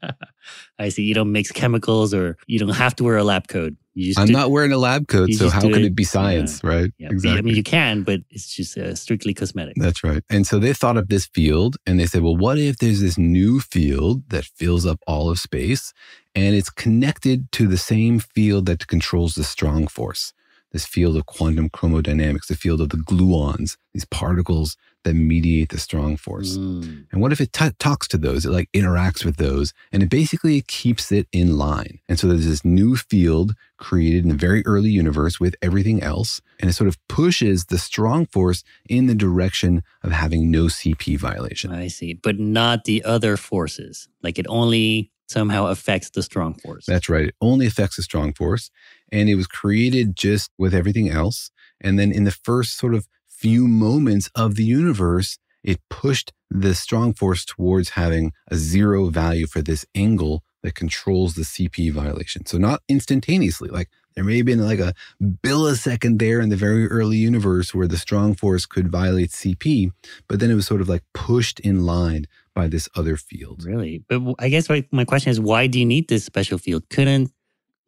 [0.78, 1.02] I see.
[1.02, 3.74] You don't mix chemicals, or you don't have to wear a lab coat.
[4.18, 6.90] I'm do- not wearing a lab coat, so how could it- it be science, right?
[6.98, 9.74] Yeah, I mean, you can, but it's just uh, strictly cosmetic.
[9.76, 10.22] That's right.
[10.30, 13.18] And so they thought of this field and they said, well, what if there's this
[13.18, 15.92] new field that fills up all of space
[16.34, 20.32] and it's connected to the same field that controls the strong force?
[20.72, 25.78] This field of quantum chromodynamics, the field of the gluons, these particles that mediate the
[25.78, 26.56] strong force.
[26.56, 27.06] Mm.
[27.10, 28.44] And what if it t- talks to those?
[28.44, 32.00] It like interacts with those and it basically keeps it in line.
[32.08, 36.40] And so there's this new field created in the very early universe with everything else.
[36.58, 41.18] And it sort of pushes the strong force in the direction of having no CP
[41.18, 41.72] violation.
[41.72, 44.08] I see, but not the other forces.
[44.22, 46.84] Like it only somehow affects the strong force.
[46.86, 47.28] That's right.
[47.28, 48.70] It only affects the strong force.
[49.12, 51.50] And it was created just with everything else.
[51.80, 53.06] And then in the first sort of
[53.40, 59.46] few moments of the universe, it pushed the strong force towards having a zero value
[59.46, 62.44] for this angle that controls the CP violation.
[62.44, 66.86] So not instantaneously, like there may have been like a millisecond there in the very
[66.88, 69.90] early universe where the strong force could violate CP,
[70.28, 73.64] but then it was sort of like pushed in line by this other field.
[73.64, 74.02] Really?
[74.06, 76.90] But I guess my, my question is why do you need this special field?
[76.90, 77.32] Couldn't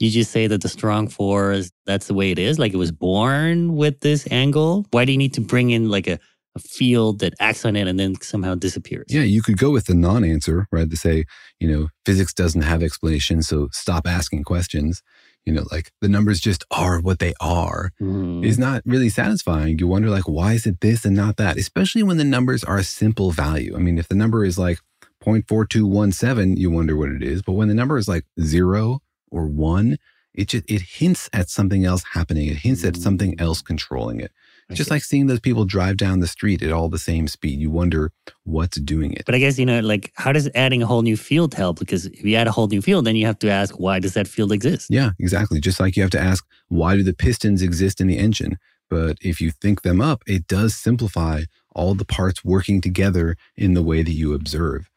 [0.02, 2.58] you just say that the strong force, that's the way it is?
[2.58, 4.86] Like it was born with this angle?
[4.90, 6.18] Why do you need to bring in like a,
[6.54, 9.06] a field that acts on it and then somehow disappears?
[9.08, 10.90] Yeah, you could go with the non answer, right?
[10.90, 11.24] To say,
[11.60, 15.02] you know, physics doesn't have explanations, so stop asking questions.
[15.44, 18.44] You know, like the numbers just are what they are Mhm.
[18.44, 19.76] is not really satisfying.
[19.78, 21.56] You wonder, like, why is it this and not that?
[21.56, 23.74] Especially when the numbers are a simple value.
[23.74, 24.78] I mean, if the number is like
[25.24, 27.42] 0.4217, you wonder what it is.
[27.42, 29.00] But when the number is like zero
[29.32, 29.98] or one,
[30.34, 32.46] it just it hints at something else happening.
[32.46, 33.40] It hints at something mm.
[33.40, 34.30] else controlling it.
[34.70, 37.60] Just like seeing those people drive down the street at all the same speed.
[37.60, 38.10] You wonder
[38.44, 39.24] what's doing it.
[39.26, 41.78] But I guess, you know, like how does adding a whole new field help?
[41.78, 44.14] Because if you add a whole new field, then you have to ask, why does
[44.14, 44.88] that field exist?
[44.88, 45.60] Yeah, exactly.
[45.60, 48.56] Just like you have to ask, why do the pistons exist in the engine?
[48.88, 51.42] But if you think them up, it does simplify
[51.74, 54.88] all the parts working together in the way that you observe.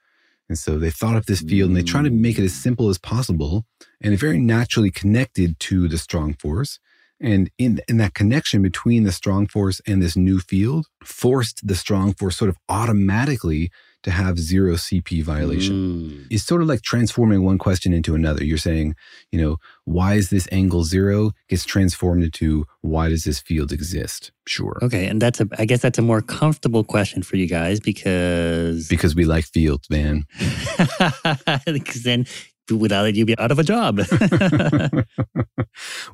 [0.48, 2.90] And so they thought of this field and they try to make it as simple
[2.90, 3.66] as possible
[4.02, 6.80] and it very naturally connected to the strong force.
[7.20, 11.76] And in, in that connection between the strong force and this new field, forced the
[11.76, 13.72] strong force sort of automatically
[14.06, 16.26] to have zero CP violation.
[16.32, 18.44] It's sort of like transforming one question into another.
[18.44, 18.96] You're saying,
[19.32, 21.32] you know, why is this angle zero?
[21.50, 24.32] Gets transformed into why does this field exist?
[24.48, 24.78] Sure.
[24.82, 28.88] Okay, and that's a I guess that's a more comfortable question for you guys because
[28.88, 30.24] Because we like fields, man.
[31.66, 32.26] because then
[32.72, 33.98] Without it, you'd be out of a job.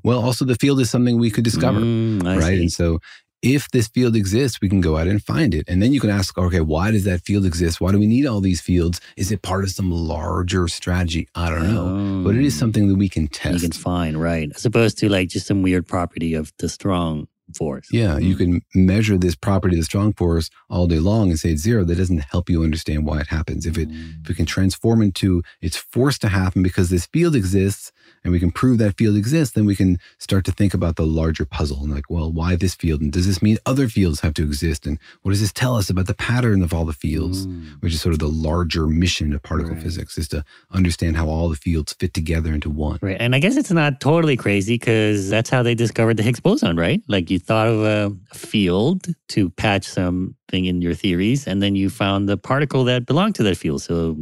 [0.03, 2.43] well, also the field is something we could discover, Mm, right?
[2.43, 2.59] see.
[2.59, 2.99] And so
[3.41, 5.65] if this field exists, we can go out and find it.
[5.67, 7.81] And then you can ask, okay, why does that field exist?
[7.81, 9.01] Why do we need all these fields?
[9.17, 11.27] Is it part of some larger strategy?
[11.35, 12.23] I don't know.
[12.23, 12.59] But it is oh.
[12.59, 13.53] something that we can test.
[13.53, 13.55] Oh.
[13.55, 14.51] You can find, right?
[14.55, 17.87] As opposed to like just some weird property of the strong force.
[17.91, 18.37] Yeah, you hmm.
[18.37, 21.83] can measure this property of the strong force all day long and say it's zero.
[21.83, 23.65] That doesn't help you understand why it happens.
[23.65, 27.91] If it if it can transform into it's forced to happen because this field exists
[28.23, 31.05] and we can prove that field exists, then we can start to think about the
[31.05, 33.01] larger puzzle and like, well, why this field?
[33.01, 34.85] And does this mean other fields have to exist?
[34.85, 37.47] And what does this tell us about the pattern of all the fields?
[37.47, 37.81] Mm.
[37.81, 41.49] Which is sort of the larger mission of particle physics is to understand how all
[41.49, 42.99] the fields fit together into one.
[43.01, 43.17] Right.
[43.19, 46.77] And I guess it's not totally crazy because that's how they discovered the Higgs boson,
[46.77, 47.01] right?
[47.07, 51.89] Like you thought of a field to patch something in your theories, and then you
[51.89, 53.81] found the particle that belonged to that field.
[53.81, 54.17] So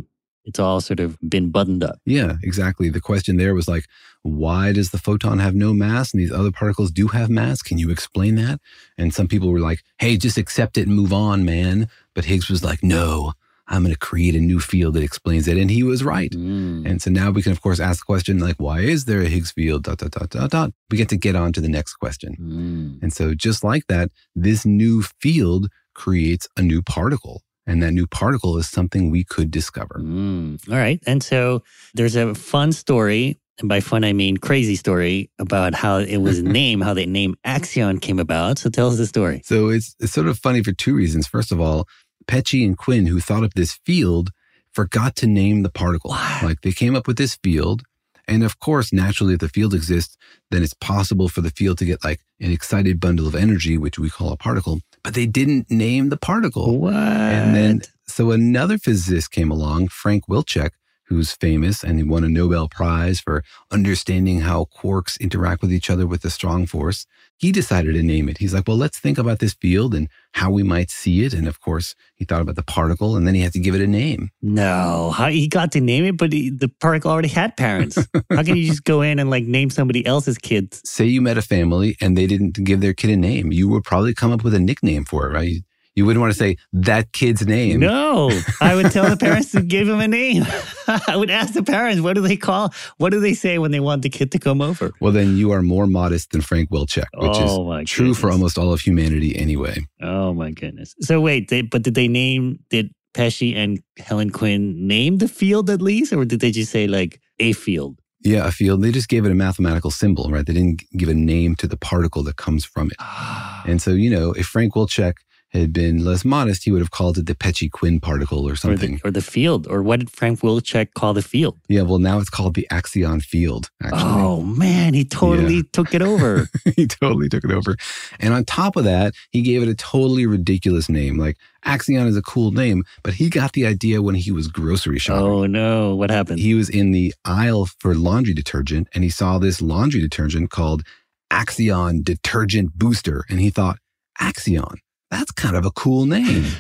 [0.50, 2.00] it's all sort of been buttoned up.
[2.06, 2.90] Yeah, exactly.
[2.90, 3.86] The question there was like,
[4.24, 7.62] why does the photon have no mass and these other particles do have mass?
[7.62, 8.60] Can you explain that?
[8.98, 11.88] And some people were like, hey, just accept it and move on, man.
[12.14, 13.34] But Higgs was like, no,
[13.68, 15.58] I'm going to create a new field that explains it.
[15.58, 16.32] And he was right.
[16.32, 16.86] Mm.
[16.90, 19.30] And so now we can, of course, ask the question like, why is there a
[19.30, 19.84] Higgs field?
[19.84, 20.74] Dot, dot, dot, dot, dot.
[20.90, 22.36] We get to get on to the next question.
[22.42, 23.04] Mm.
[23.04, 27.44] And so just like that, this new field creates a new particle.
[27.70, 30.00] And that new particle is something we could discover.
[30.00, 31.00] Mm, all right.
[31.06, 31.64] And so
[31.94, 33.40] there's a fun story.
[33.60, 37.36] And by fun, I mean crazy story about how it was named, how the name
[37.46, 38.58] Axion came about.
[38.58, 39.42] So tell us the story.
[39.44, 41.28] So it's, it's sort of funny for two reasons.
[41.28, 41.88] First of all,
[42.28, 44.32] Peccei and Quinn, who thought up this field,
[44.74, 46.12] forgot to name the particle.
[46.42, 47.84] Like they came up with this field.
[48.28, 50.16] And of course, naturally, if the field exists,
[50.52, 53.98] then it's possible for the field to get like an excited bundle of energy, which
[54.00, 56.80] we call a particle, but they didn't name the particle.
[56.80, 56.94] What?
[56.94, 60.72] And then, so another physicist came along, Frank Wilczek,
[61.10, 65.90] who's famous and he won a Nobel Prize for understanding how quarks interact with each
[65.90, 67.08] other with a strong force.
[67.38, 68.38] He decided to name it.
[68.38, 71.34] He's like, well, let's think about this field and how we might see it.
[71.34, 73.82] And of course, he thought about the particle and then he had to give it
[73.82, 74.30] a name.
[74.42, 77.96] No, how, he got to name it, but he, the particle already had parents.
[78.30, 80.82] how can you just go in and like name somebody else's kids?
[80.86, 83.52] Say you met a family and they didn't give their kid a name.
[83.52, 85.64] You would probably come up with a nickname for it, right?
[86.00, 87.82] You wouldn't want to say that kid's name.
[87.82, 88.32] No,
[88.62, 90.44] I would tell the parents to give him a name.
[90.88, 93.82] I would ask the parents, what do they call, what do they say when they
[93.82, 94.92] want the kid to come over?
[95.02, 98.58] Well, then you are more modest than Frank Wilczek, which Oh, is true for almost
[98.58, 99.76] all of humanity anyway.
[100.02, 100.96] Oh my goodness.
[101.02, 105.70] So wait, they, but did they name, did Peccei and Helen Quinn name the field
[105.70, 106.14] at least?
[106.14, 108.00] Or did they just say like a field?
[108.22, 108.82] Yeah, a field.
[108.82, 110.46] They just gave it a mathematical symbol, right?
[110.46, 112.98] They didn't give a name to the particle that comes from it.
[113.00, 113.64] Ah.
[113.68, 115.14] and so, you know, if Frank Wilczek
[115.52, 118.56] had been less modest, he would have called it the Peccei Quinn particle or Or
[118.56, 118.98] something.
[119.04, 119.68] the, or the field?
[119.68, 121.58] Or what did Frank Wilczek call the field?
[121.68, 124.02] yeah, well, now it's called the Axion field, actually.
[124.04, 125.62] Oh man, he totally Yeah.
[125.74, 126.48] took it over.
[126.76, 127.76] he totally took it over.
[128.20, 131.18] And on top of that, he gave it a totally ridiculous name.
[131.18, 135.00] Like Axion is a cool name, but he got the idea when he was grocery
[135.00, 135.26] shopping.
[135.26, 136.40] Oh no, what happened?
[136.40, 140.84] He was in the aisle for laundry detergent and he saw this laundry detergent called
[141.32, 143.26] Axion Detergent Booster.
[143.30, 143.78] And he thought,
[144.20, 144.76] Axion,
[145.12, 146.46] that's kind of a cool name.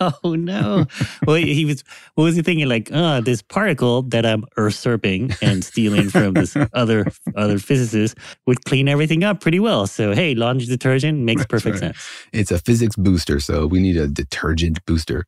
[0.00, 0.86] Oh no.
[1.24, 1.84] well, he was.
[2.16, 2.68] What was he thinking?
[2.68, 8.64] Like, uh, this particle that I'm usurping and stealing from this other other physicist would
[8.64, 9.86] clean everything up pretty well.
[9.86, 11.94] So hey, laundry detergent makes perfect right.
[11.94, 12.08] sense.
[12.32, 15.26] It's a physics booster, so we need a detergent booster.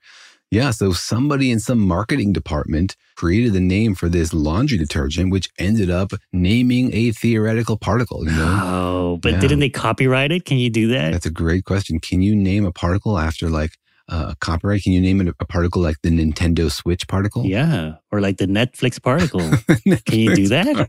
[0.51, 5.48] Yeah, so somebody in some marketing department created the name for this laundry detergent, which
[5.61, 8.24] ended up naming a theoretical particle.
[8.24, 9.40] You know, Oh, but Yeah.
[9.40, 10.44] didn't they copyright it?
[10.44, 11.12] Can you do that?
[11.12, 12.01] that's a great question.
[12.01, 13.76] Can you name a particle after like
[14.11, 14.82] uh, a copyright?
[14.82, 17.44] Can you name it a particle like the Nintendo Switch particle?
[17.46, 19.40] Yeah, or like the Netflix particle.
[20.06, 20.88] Can you do that?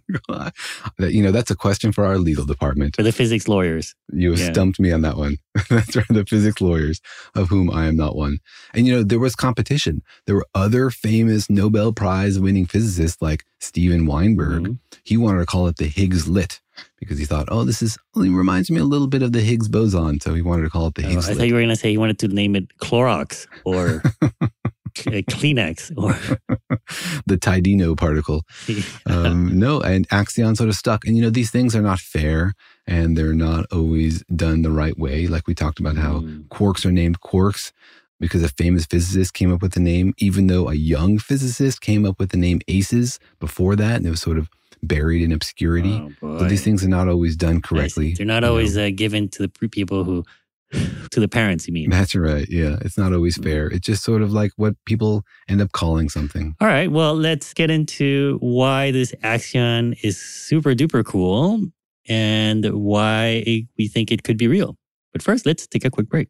[0.97, 2.95] That- you know, that's a question for our legal department.
[2.95, 3.95] For the physics lawyers.
[4.11, 4.51] You have Yeah.
[4.51, 5.37] stumped me on that one.
[5.69, 7.01] That's right, the physics lawyers,
[7.35, 8.39] of whom I am not one.
[8.73, 10.01] And you know, there was competition.
[10.25, 14.63] There were other famous Nobel Prize winning physicists like Steven Weinberg.
[14.63, 14.73] Mm-hmm.
[15.03, 16.59] He wanted to call it the Higglet
[16.99, 19.67] because he thought, oh, this is well, reminds me a little bit of the Higgs
[19.67, 20.19] boson.
[20.19, 21.75] So he wanted to call it the Oh, Higgs I thought you were going to
[21.75, 24.01] say he wanted to name it Clorox or
[24.93, 26.13] Kleenex or
[27.25, 28.43] the Tidino particle.
[29.05, 31.05] um, no, and Axion sort of stuck.
[31.05, 32.53] And you know, these things are not fair
[32.87, 35.27] and they're not always done the right way.
[35.27, 37.71] Like we talked about how quarks are named quarks
[38.19, 42.05] because a famous physicist came up with the name, even though a young physicist came
[42.05, 43.97] up with the name ACES before that.
[43.97, 44.49] And it was sort of
[44.83, 46.15] buried in obscurity.
[46.21, 48.13] but these things are not always done correctly.
[48.13, 50.23] They're not always uh, given to the people who
[51.11, 51.89] to the parents, you mean?
[51.89, 52.47] That's right.
[52.49, 52.77] Yeah.
[52.81, 53.67] It's not always fair.
[53.67, 56.55] It's just sort of like what people end up calling something.
[56.61, 56.91] All right.
[56.91, 61.65] Well, let's get into why this axion is super duper cool
[62.07, 64.77] and why we think it could be real.
[65.13, 66.29] But first, let's take a quick break.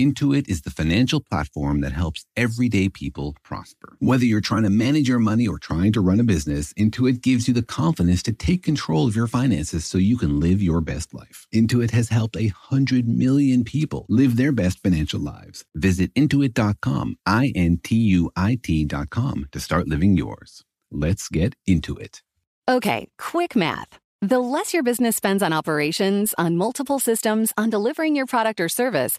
[0.00, 3.96] Intuit is the financial platform that helps everyday people prosper.
[3.98, 7.46] Whether you're trying to manage your money or trying to run a business, Intuit gives
[7.46, 11.12] you the confidence to take control of your finances so you can live your best
[11.12, 11.46] life.
[11.54, 15.64] Intuit has helped a hundred million people live their best financial lives.
[15.74, 20.64] Visit intuit.com, I N T U I T.com to start living yours.
[20.90, 22.22] Let's get into it.
[22.68, 23.98] Okay, quick math.
[24.22, 28.68] The less your business spends on operations, on multiple systems, on delivering your product or
[28.68, 29.18] service,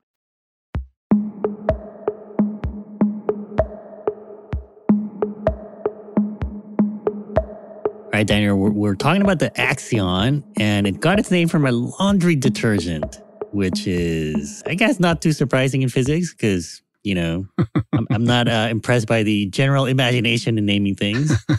[8.13, 11.65] All right, Daniel, we're, we're talking about the Axion, and it got its name from
[11.65, 17.45] a laundry detergent, which is, I guess, not too surprising in physics because, you know,
[17.93, 21.31] I'm, I'm not uh, impressed by the general imagination in naming things.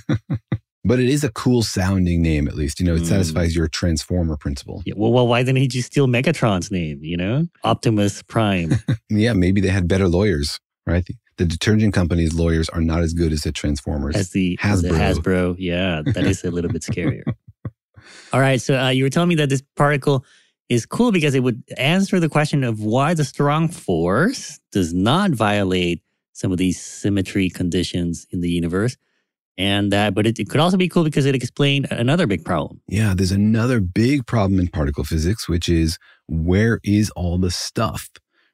[0.84, 2.80] But it is a cool sounding name, at least.
[2.80, 3.06] You know, it Mm.
[3.06, 4.82] satisfies your transformer principle.
[4.84, 7.46] Yeah, well, well, why didn't he just steal Megatron's name, you know?
[7.62, 8.72] Optimus Prime.
[9.08, 11.06] Yeah, maybe they had better lawyers, right?
[11.36, 14.16] The, detergent company's lawyers are not as good as the Transformers.
[14.16, 15.56] as the as the Hasbro.
[15.58, 17.22] Yeah, that is a little bit scarier.
[18.32, 20.24] All right, so uh, you were telling me that this particle
[20.68, 25.30] is cool because it would answer the question of why the strong force does not
[25.30, 26.02] violate
[26.32, 28.96] some of these symmetry conditions in the universe,
[29.58, 32.80] and uh, but it, it could also be cool because it explained another big problem.
[32.88, 38.08] Yeah, there's another big problem in particle physics, which is where is all the stuff?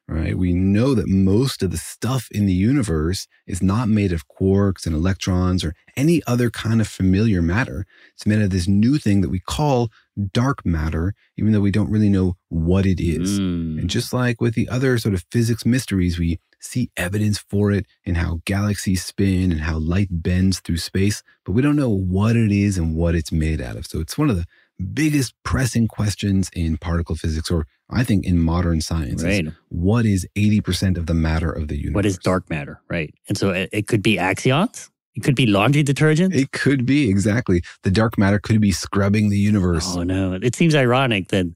[0.09, 0.37] Right?
[0.37, 4.87] We know that most of the stuff in the universe is not made of quarks
[4.87, 7.85] and electrons or any other kind of familiar matter.
[8.15, 9.91] It's made of this new thing that we call
[10.33, 13.37] dark matter, even though we don't really know what it is.
[13.37, 13.87] And hmm.
[13.87, 18.15] just like with the other sort of physics mysteries, we see evidence for it in
[18.15, 22.51] how galaxies spin and how light bends through space, but we don't know what it
[22.51, 23.85] is and what it's made out of.
[23.85, 24.45] So it's one of the
[24.93, 29.23] biggest pressing questions in particle physics, or I think in modern science.
[29.23, 29.53] is Right.
[29.69, 31.95] What is 80% of the matter of the universe?
[31.95, 32.81] What is dark matter?
[32.89, 34.89] Right, and so it, it could be axions.
[35.15, 36.33] It could be laundry detergent.
[36.33, 37.63] It could be exactly.
[37.83, 39.95] The dark matter could be scrubbing the universe.
[39.95, 40.39] Oh no!
[40.41, 41.47] It seems ironic that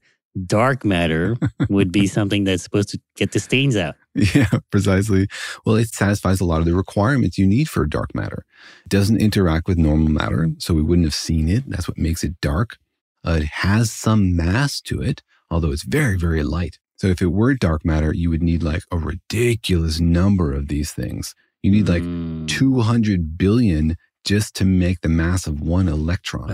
[0.46, 1.36] dark matter
[1.68, 3.94] would be something that's supposed to get the stains out.
[4.14, 5.28] Yeah, precisely.
[5.64, 8.44] Well, it satisfies a lot of the requirements you need for dark matter.
[8.84, 11.68] It doesn't interact with normal matter, so we wouldn't have seen it.
[11.68, 12.78] That's what makes it dark.
[13.24, 16.78] Uh, it has some mass to it, although it's very, very light.
[16.96, 20.92] So if it were dark matter, you would need like a ridiculous number of these
[20.92, 21.34] things.
[21.62, 22.02] You need like
[22.48, 26.50] 200 billion just to make the mass of one electron.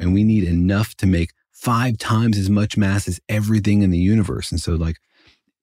[0.00, 3.98] And we need enough to make five times as much mass as everything in the
[3.98, 4.50] universe.
[4.50, 4.96] And so, like,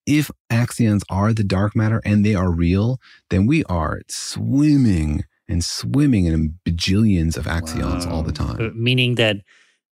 [0.05, 5.63] if axions are the dark matter and they are real, then we are swimming and
[5.63, 8.59] swimming in bajillions of axions all the time.
[8.59, 9.37] Uh, Meaning that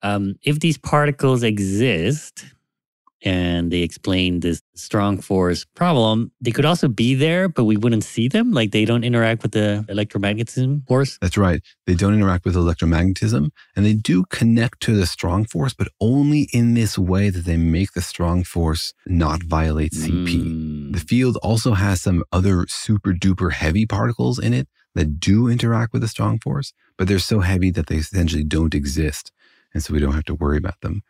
[0.02, 2.46] um, if these particles exist
[3.24, 8.04] and they explain this strong force problem, they could also be there, but we wouldn't
[8.04, 8.52] see them.
[8.52, 11.18] Like they don't interact with the electromagnetism force.
[11.20, 11.62] That's right.
[11.88, 16.48] They don't interact with electromagnetism and they do connect to the strong force, but only
[16.54, 20.94] in this way that they make the strong force not violate CP.
[20.94, 25.94] The field also has some other super duper heavy particles in it that do interact
[25.94, 29.32] with the strong force, but they're so heavy that they essentially don't exist.
[29.78, 31.04] And so we don't have to worry about them.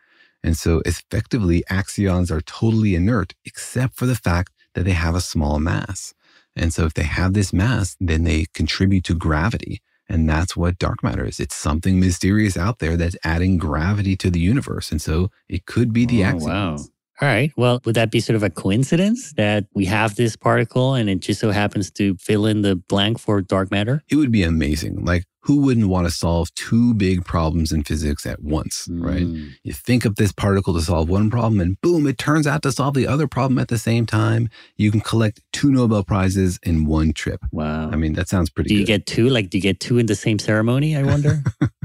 [0.44, 5.22] And so effectively, axions are totally inert, except for the fact that they have a
[5.22, 6.12] small mass.
[6.54, 9.80] And so if they have this mass, then they contribute to gravity.
[10.06, 11.40] And that's what dark matter is.
[11.40, 14.92] It's something mysterious out there that's adding gravity to the universe.
[14.92, 16.46] And so it could be the Oh, axions.
[16.46, 16.76] wow.
[17.20, 17.52] All right.
[17.56, 21.20] Well, would that be sort of a coincidence that we have this particle and it
[21.20, 24.02] just so happens to fill in the blank for dark matter?
[24.08, 25.04] It would be amazing.
[25.04, 29.22] Like, who wouldn't want to solve two big problems in physics at once, right?
[29.22, 29.46] Hmm.
[29.64, 32.72] You think of this particle to solve one problem, and boom, it turns out to
[32.72, 34.50] solve the other problem at the same time.
[34.76, 37.40] You can collect two Nobel Prizes in one trip.
[37.50, 37.88] Wow.
[37.90, 38.86] I mean, that sounds pretty Do you good.
[38.86, 39.30] get two?
[39.30, 40.94] Like, do you get two in the same ceremony?
[40.96, 41.42] I wonder.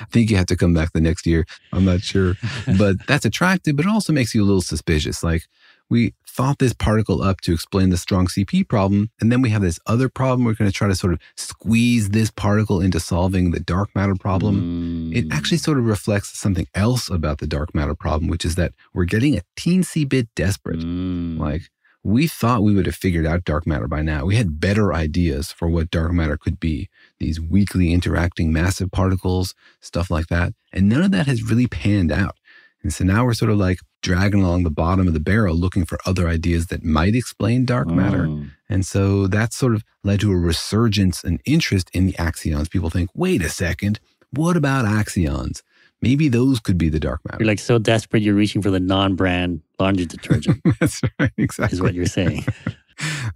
[0.00, 1.46] I think you have to come back the next year.
[1.72, 2.34] I'm not sure.
[2.78, 5.22] but that's attractive, but it also makes you a little suspicious.
[5.22, 5.42] Like,
[5.90, 9.62] we thought this particle up to explain the strong CP problem, and then we have
[9.62, 10.44] this other problem.
[10.44, 14.14] We're going to try to sort of squeeze this particle into solving the dark matter
[14.14, 15.12] problem.
[15.14, 15.88] It actually sort of mm.
[15.88, 20.08] reflects something else about the dark matter problem, which is that we're getting a teensy
[20.08, 20.80] bit desperate.
[20.80, 21.38] Mm.
[21.38, 21.62] Like,
[22.08, 24.24] we thought we would have figured out dark matter by now.
[24.24, 26.88] We had better ideas for what dark matter could be
[27.18, 30.54] these weakly interacting massive particles, stuff like that.
[30.72, 32.36] And none of that has really panned out.
[32.82, 35.84] And so now we're sort of like dragging along the bottom of the barrel looking
[35.84, 38.24] for other ideas that might explain dark matter.
[38.24, 38.44] Hmm.
[38.70, 42.70] And so that sort of led to a resurgence and interest in the axions.
[42.70, 44.00] People think, wait a second,
[44.30, 45.62] what about axions?
[46.00, 47.38] Maybe those could be the dark matter.
[47.40, 50.60] You're like so desperate, you're reaching for the non-brand laundry detergent.
[50.80, 51.76] That's right, exactly.
[51.76, 52.44] Is what you're saying.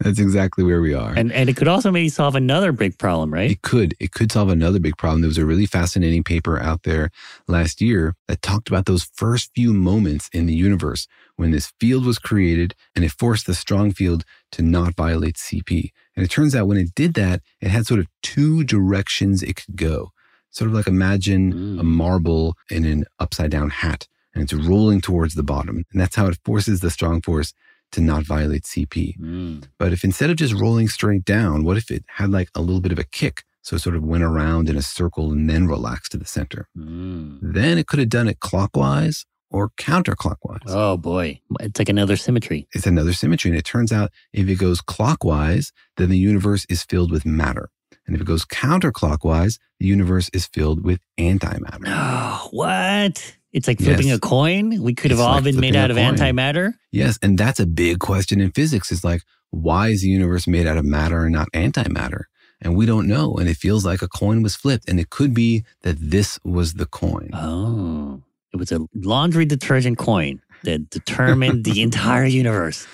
[0.00, 1.12] That's exactly where we are.
[1.16, 3.50] And and it could also maybe solve another big problem, right?
[3.50, 3.94] It could.
[4.00, 5.20] It could solve another big problem.
[5.20, 7.10] There was a really fascinating paper out there
[7.46, 11.06] last year that talked about those first few moments in the universe
[11.36, 15.90] when this field was created and it forced the strong field to not violate CP.
[16.16, 19.56] And it turns out when it did that, it had sort of two directions it
[19.56, 20.12] could go.
[20.52, 21.86] Sort of like imagine a hmm.
[21.86, 25.84] marble in an upside down hat and it's rolling towards the bottom.
[25.92, 27.52] And that's how it forces the strong force
[27.92, 29.16] to not violate CP.
[29.16, 29.60] Hmm.
[29.78, 32.80] But if instead of just rolling straight down, what if it had like a little
[32.80, 33.44] bit of a kick?
[33.62, 36.68] So it sort of went around in a circle and then relaxed to the center.
[36.74, 37.38] Hmm.
[37.40, 40.62] Then it could have done it clockwise or counterclockwise.
[40.66, 41.40] Oh boy.
[41.60, 42.66] It's like another symmetry.
[42.72, 43.50] It's another symmetry.
[43.50, 47.70] And it turns out if it goes clockwise, then the universe is filled with matter.
[48.06, 51.84] And if it goes counterclockwise, the universe is filled with antimatter.
[51.86, 53.36] Oh, what?
[53.52, 54.16] It's like flipping Yes.
[54.16, 54.82] a coin.
[54.82, 56.16] We could have all like been made out of coin.
[56.16, 56.72] antimatter.
[56.90, 60.66] Yes, and that's a big question in physics is like, why is the universe made
[60.66, 62.22] out of matter and not antimatter?
[62.62, 63.34] And we don't know.
[63.34, 64.88] And it feels like a coin was flipped.
[64.88, 67.28] And it could be that this was the coin.
[67.34, 68.22] Oh,
[68.52, 72.86] it was a laundry detergent coin that determined the entire universe.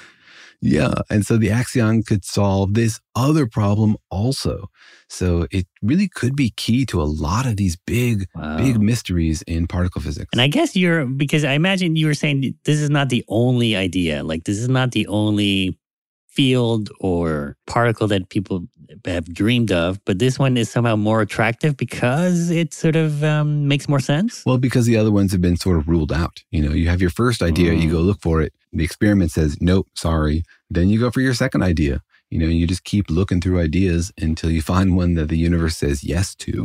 [0.61, 0.95] Yeah.
[1.09, 4.69] And so the axion could solve this other problem also.
[5.09, 9.67] So it really could be key to a lot of these big, big mysteries in
[9.67, 10.29] particle physics.
[10.33, 13.77] And I guess you're because I imagine you were saying this is not the only
[13.77, 14.25] idea.
[14.25, 15.79] Like this is not the only
[16.29, 18.67] field or particle that people
[19.05, 23.69] have dreamed of, but this one is somehow more attractive because it sort of um,
[23.69, 24.43] makes more sense.
[24.47, 26.43] Well, because the other ones have been sort of ruled out.
[26.51, 27.93] You know, you have your first idea, you Mm.
[27.93, 28.53] go look for it.
[28.73, 30.43] The experiment says, nope, sorry.
[30.71, 32.03] Then you go for your second idea.
[32.31, 35.77] You know, you just keep looking through ideas until you find one that the universe
[35.77, 36.65] says yes to.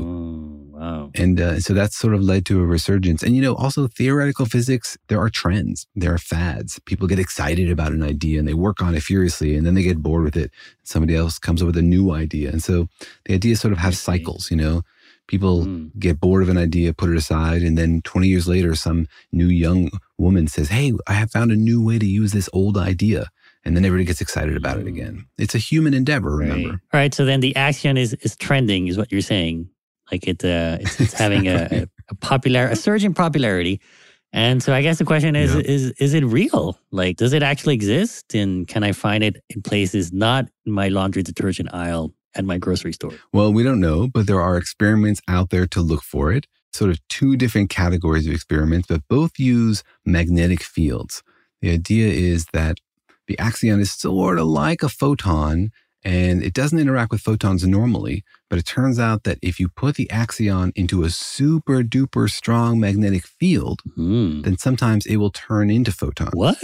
[0.72, 1.12] wow.
[1.16, 3.24] And uh, so that's sort of led to a resurgence.
[3.24, 6.80] And, you know, also theoretical physics, there are trends, there are fads.
[6.86, 9.84] People get excited about an idea and they work on it furiously and then they
[9.84, 10.52] get bored with it.
[10.84, 12.50] Somebody else comes up with a new idea.
[12.50, 12.88] And so
[13.26, 14.84] the ideas sort of have cycles, you know.
[15.28, 15.64] People
[15.98, 19.48] get bored of an idea, put it aside, and then 20 years later, some new
[19.48, 23.30] young woman says, Hey, I have found a new way to use this old idea.
[23.66, 25.26] And then everybody gets excited about it again.
[25.38, 26.82] It's a human endeavor, remember?
[26.94, 27.14] All right.
[27.14, 29.70] So then the axion is is trending, is what you're saying.
[30.12, 33.80] Like it, uh, it's, it's having a, a, a popular, a surge in popularity.
[34.34, 36.78] And so I guess the question is, is is it real?
[36.92, 38.34] Like, does it actually exist?
[38.34, 42.58] And can I find it in places not in my laundry detergent aisle at my
[42.58, 43.14] grocery store?
[43.32, 46.48] Well, we don't know, but there are experiments out there to look for it.
[46.74, 51.22] Sort of two different categories of experiments, but both use magnetic fields.
[51.62, 52.80] The idea is that
[53.28, 55.72] the axion is sort of like a photon
[56.06, 58.24] and it doesn't interact with photons normally.
[58.50, 62.80] But it turns out that if you put the axion into a super duper strong
[62.80, 64.42] magnetic field, hmm.
[64.42, 66.32] then sometimes it will turn into photons.
[66.34, 66.62] What?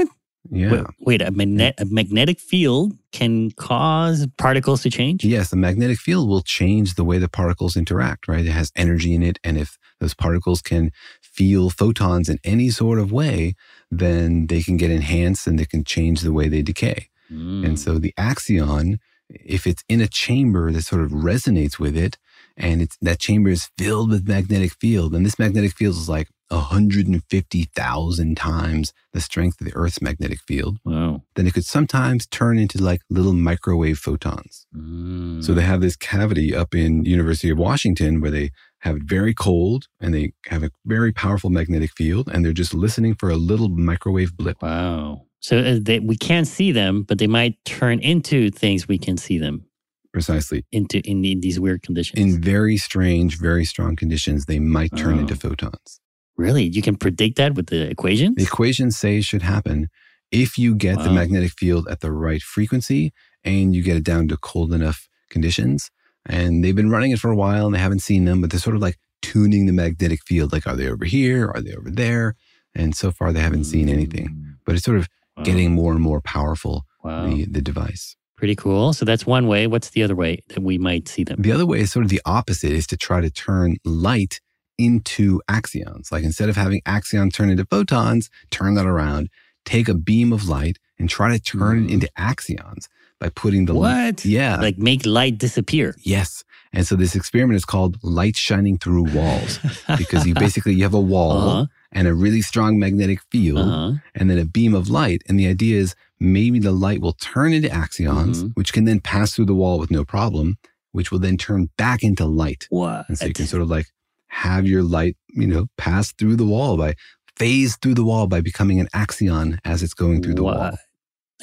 [0.51, 0.72] Yeah.
[0.72, 5.24] Wait, wait a, magne- a magnetic field can cause particles to change?
[5.24, 8.45] Yes, the magnetic field will change the way the particles interact, right?
[8.45, 9.38] It has energy in it.
[9.43, 10.91] And if those particles can
[11.40, 13.56] feel photons in any sort of way,
[13.90, 17.08] then they can get enhanced and they can change the way they decay.
[17.30, 17.80] And mm.
[17.80, 18.98] so the axion,
[19.30, 22.18] if it's in a chamber that sort of resonates with it,
[22.58, 26.28] and it's that chamber is filled with magnetic field, and this magnetic field is like
[26.50, 30.80] 150,000 times the strength of the Earth's magnetic field.
[30.84, 31.22] Wow.
[31.36, 34.66] Then it could sometimes turn into like little microwave photons.
[34.74, 35.72] So they mm.
[35.72, 40.14] have this cavity up in University of Washington where they have it very cold and
[40.14, 44.36] they have a very powerful magnetic field and they're just listening for a little microwave
[44.38, 44.62] blip.
[44.62, 45.26] Wow.
[45.42, 49.18] So uh, they, we can't see them, but they might turn into things we can
[49.18, 49.66] see them
[50.14, 50.66] Precisely.
[50.72, 52.20] into in, the, these weird conditions.
[52.20, 55.20] In very strange, very strong conditions, they might turn Oh.
[55.22, 56.00] into photons.
[56.38, 56.64] really?
[56.64, 58.36] You can predict that with the equations?
[58.38, 59.88] The equations say it should happen
[60.32, 63.12] if you get the magnetic field at the right frequency
[63.44, 65.90] and you get it down to cold enough conditions.
[66.26, 68.60] And they've been running it for a while and they haven't seen them, but they're
[68.60, 70.52] sort of like tuning the magnetic field.
[70.52, 71.52] Like, are they over here?
[71.54, 72.36] Are they over there?
[72.76, 74.56] And so far, they haven't seen anything, mm.
[74.66, 75.08] but it's sort of
[75.44, 77.28] getting more and more powerful, Wow.
[77.28, 78.16] the, the device.
[78.36, 78.94] Pretty cool.
[78.94, 79.68] So that's one way.
[79.68, 81.42] What's the other way that we might see them?
[81.42, 84.40] The other way is sort of the opposite is to try to turn light
[84.78, 86.12] into axions.
[86.12, 89.30] Like instead of having axions turn into photons, turn that around,
[89.66, 91.92] take a beam of light and try to turn it mm.
[91.94, 92.88] into axions
[93.20, 94.26] by putting the What?
[94.26, 94.58] Yeah.
[94.58, 95.96] Like make light disappear.
[96.04, 96.44] Yes.
[96.72, 99.60] And so this experiment is called light shining through walls
[99.98, 101.66] because you basically you have a wall Uh-huh.
[101.92, 103.94] and a really strong magnetic field Uh-huh.
[104.16, 105.22] and then a beam of light.
[105.28, 108.48] And the idea is maybe the light will turn into axions, Mm-hmm.
[108.54, 110.58] which can then pass through the wall with no problem,
[110.92, 112.68] which will then turn back into light.
[112.70, 113.06] What?
[113.10, 113.88] And so you can sort of like
[114.28, 116.94] have your light, you know, pass through the wall by
[117.36, 120.78] phase through the wall by becoming an axion as it's going through the wall.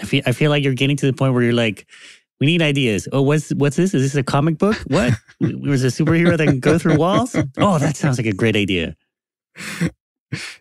[0.01, 1.87] I feel I feel like you're getting to the point where you're like,
[2.41, 3.09] we need ideas.
[3.13, 3.95] Oh, what's what's this?
[3.95, 4.77] Is this a comic book?
[4.89, 5.15] What?
[5.41, 7.35] Was a superhero that can go through walls?
[7.59, 8.97] Oh, that sounds like a great idea.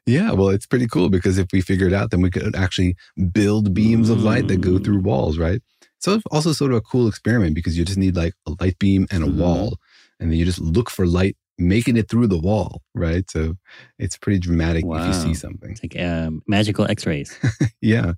[0.06, 2.96] Yeah, well, it's pretty cool because if we figure it out, then we could actually
[3.32, 5.62] build beams of light that go through walls, right?
[6.00, 8.78] So it's also sort of a cool experiment because you just need like a light
[8.78, 9.78] beam and a wall,
[10.20, 13.30] and then you just look for light making it through the wall, right?
[13.30, 13.56] So
[13.98, 15.72] it's pretty dramatic if you see something.
[15.72, 17.38] It's like um, magical X-rays.
[17.82, 18.14] yeah.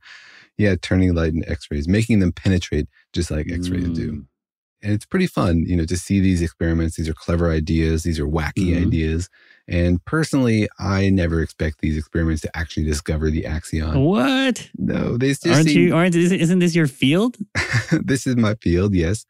[0.57, 4.25] Yeah, turning light into x-rays, making them penetrate just like x-rays do.
[4.83, 6.95] And it's pretty fun, you know, to see these experiments.
[6.97, 8.03] These are clever ideas.
[8.03, 8.87] These are wacky Mhm.
[8.87, 9.27] ideas.
[9.67, 14.05] And personally, I never expect these experiments to actually discover the axion.
[14.05, 14.69] What?
[14.77, 15.95] No, they just Aren't seem- you?
[15.95, 17.37] Aren't isn't this your field?
[18.03, 19.25] this is my field, yes.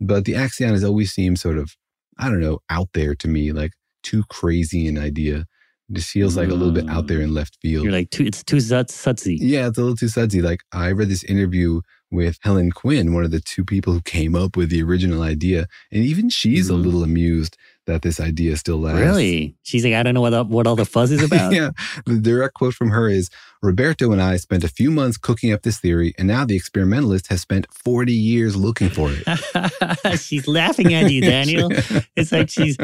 [0.00, 1.76] But the axion has always seemed sort of,
[2.18, 3.72] I don't know, out there to me, like
[4.04, 5.46] too crazy an idea.
[5.90, 7.84] Just feels like a little bit out there in left field.
[7.84, 8.24] You're like too.
[8.24, 9.38] It's too sudsy.
[9.40, 10.40] Yeah, it's a little too sudsy.
[10.40, 11.80] Like I read this interview
[12.10, 15.66] with Helen Quinn, one of the two people who came up with the original idea,
[15.90, 16.82] and even she's a mm-hmm.
[16.82, 17.56] little amused
[17.86, 19.00] that this idea still lasts.
[19.00, 19.56] Really?
[19.62, 21.52] She's like, I don't know what what all the fuzz is about.
[21.52, 21.70] yeah.
[22.06, 23.28] The direct quote from her is
[23.62, 27.28] Roberto and I spent a few months cooking up this theory, and now the experimentalist
[27.28, 30.18] has spent 40 years looking for it.
[30.20, 31.68] she's laughing at you, Daniel.
[32.16, 32.76] it's like she's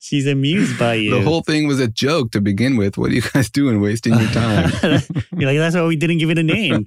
[0.00, 1.14] she's amused by you.
[1.14, 2.98] The whole thing was a joke to begin with.
[2.98, 4.70] What are you guys doing wasting your time?
[5.36, 6.86] You're like, that's why we didn't give it a name.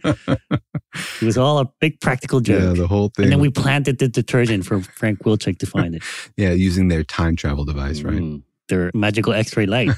[0.94, 2.62] It was all a big practical joke.
[2.62, 3.24] Yeah, the whole thing.
[3.26, 6.04] And then we planted the detergent for Frank Wilczek to find it.
[6.38, 8.20] yeah, using their time travel device, right?
[8.20, 9.92] Mm, their magical X-ray light.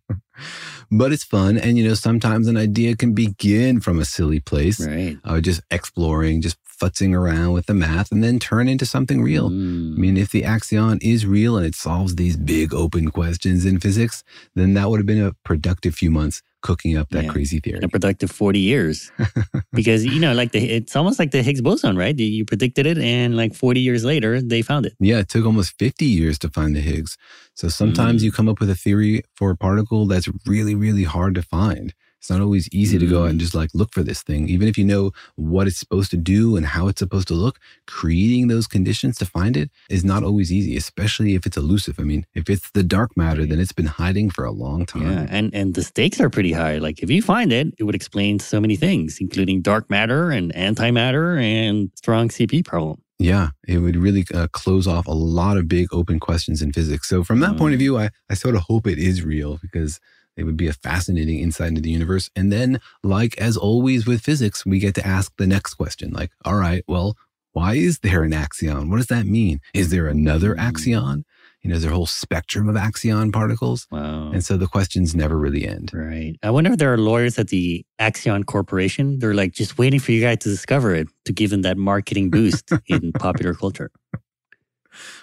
[0.90, 1.58] but it's fun.
[1.58, 5.18] And, you know, sometimes an idea can begin from a silly place, right?
[5.24, 9.50] Uh, just exploring, just futzing around with the math and then turn into something real.
[9.50, 9.94] Mm.
[9.94, 13.80] I mean, if the axion is real and it solves these big open questions in
[13.80, 14.22] physics,
[14.54, 17.32] then that would have been a productive few months cooking up that Yeah.
[17.34, 17.80] crazy theory.
[17.82, 18.96] a productive 40 years
[19.78, 22.98] because you know like the it's almost like the higgs boson right you predicted it
[22.98, 26.48] and like 40 years later they found it Yeah, it took almost 50 years to
[26.56, 27.12] find the Higgs.
[27.60, 28.24] So sometimes Mm.
[28.26, 31.86] you come up with a theory for a particle that's really, really hard to find.
[32.18, 34.48] It's not always easy to go out and just like look for this thing.
[34.48, 37.58] Even if you know what it's supposed to do and how it's supposed to look,
[37.86, 42.00] creating those conditions to find it is not always easy, especially if it's elusive.
[42.00, 45.02] I mean, if it's the dark matter, then it's been hiding for a long time.
[45.10, 47.94] yeah and and the stakes are pretty high like if you find it it would
[47.94, 53.78] explain so many things including dark matter and antimatter and strong cp problem Yeah, it
[53.78, 57.08] would really uh, close off a lot of big open questions in physics.
[57.08, 59.98] So, from that point of view, I, I sort of hope it is real because
[60.36, 62.30] it would be a fascinating insight into the universe.
[62.36, 66.30] And then, like as always with physics, we get to ask the next question like,
[66.44, 67.16] all right, well,
[67.52, 68.90] why is there an axion?
[68.90, 69.60] What does that mean?
[69.72, 70.58] Is there another mm.
[70.58, 71.24] axion?
[71.62, 73.88] You know, is there a whole spectrum of axion particles?
[73.90, 74.30] Wow.
[74.30, 75.90] And so the questions never really end.
[75.92, 76.34] Right.
[76.42, 79.18] I wonder if there are lawyers at the Axion Corporation.
[79.18, 82.28] They're like just waiting for you guys to discover it to give them that marketing
[82.30, 83.90] boost in popular culture.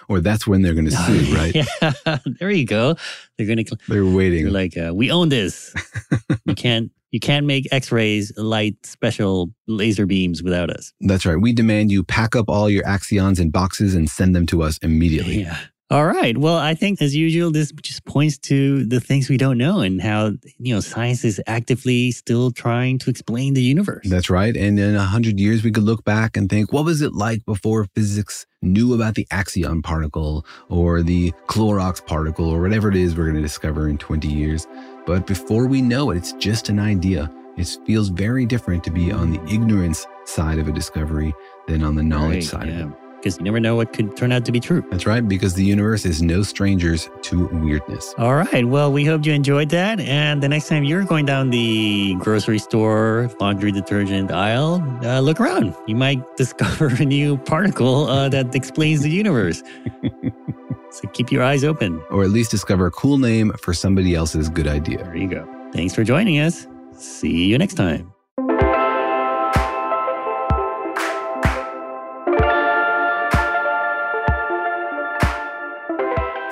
[0.08, 1.54] Or that's when they're going to sue, right?
[1.54, 2.18] yeah.
[2.38, 2.96] There you go.
[3.36, 3.76] They're going to.
[3.88, 4.44] They're waiting.
[4.44, 5.74] They're like, uh, we own this.
[6.44, 6.90] you can't.
[7.10, 10.92] You can't make X-rays light special laser beams without us.
[11.00, 11.40] That's right.
[11.40, 14.78] We demand you pack up all your axions in boxes and send them to us
[14.78, 15.42] immediately.
[15.42, 15.56] Yeah.
[15.90, 16.36] All right.
[16.36, 20.00] Well, I think as usual, this just points to the things we don't know and
[20.00, 24.06] how, you know, science is actively still trying to explain the universe.
[24.08, 24.56] That's right.
[24.56, 27.44] And in a hundred years, we could look back and think, what was it like
[27.44, 33.14] before physics knew about the axion particle or the Clorox particle or whatever it is
[33.14, 34.66] we're going to discover in 20 years?
[35.06, 37.30] But before we know it, it's just an idea.
[37.58, 41.34] It feels very different to be on the ignorance side of a discovery
[41.68, 42.84] than on the knowledge Right, side yeah.
[42.84, 43.03] of it.
[43.24, 44.84] Because you never know what could turn out to be true.
[44.90, 48.14] That's right, because the universe is no strangers to weirdness.
[48.18, 48.68] All right.
[48.68, 49.98] Well, we hope you enjoyed that.
[49.98, 55.40] And the next time you're going down the grocery store, laundry detergent aisle, uh, look
[55.40, 55.74] around.
[55.86, 59.62] You might discover a new particle uh, that explains the universe.
[60.90, 62.04] so keep your eyes open.
[62.10, 64.98] Or at least discover a cool name for somebody else's good idea.
[64.98, 65.70] There you go.
[65.72, 66.66] Thanks for joining us.
[66.92, 68.13] See you next time.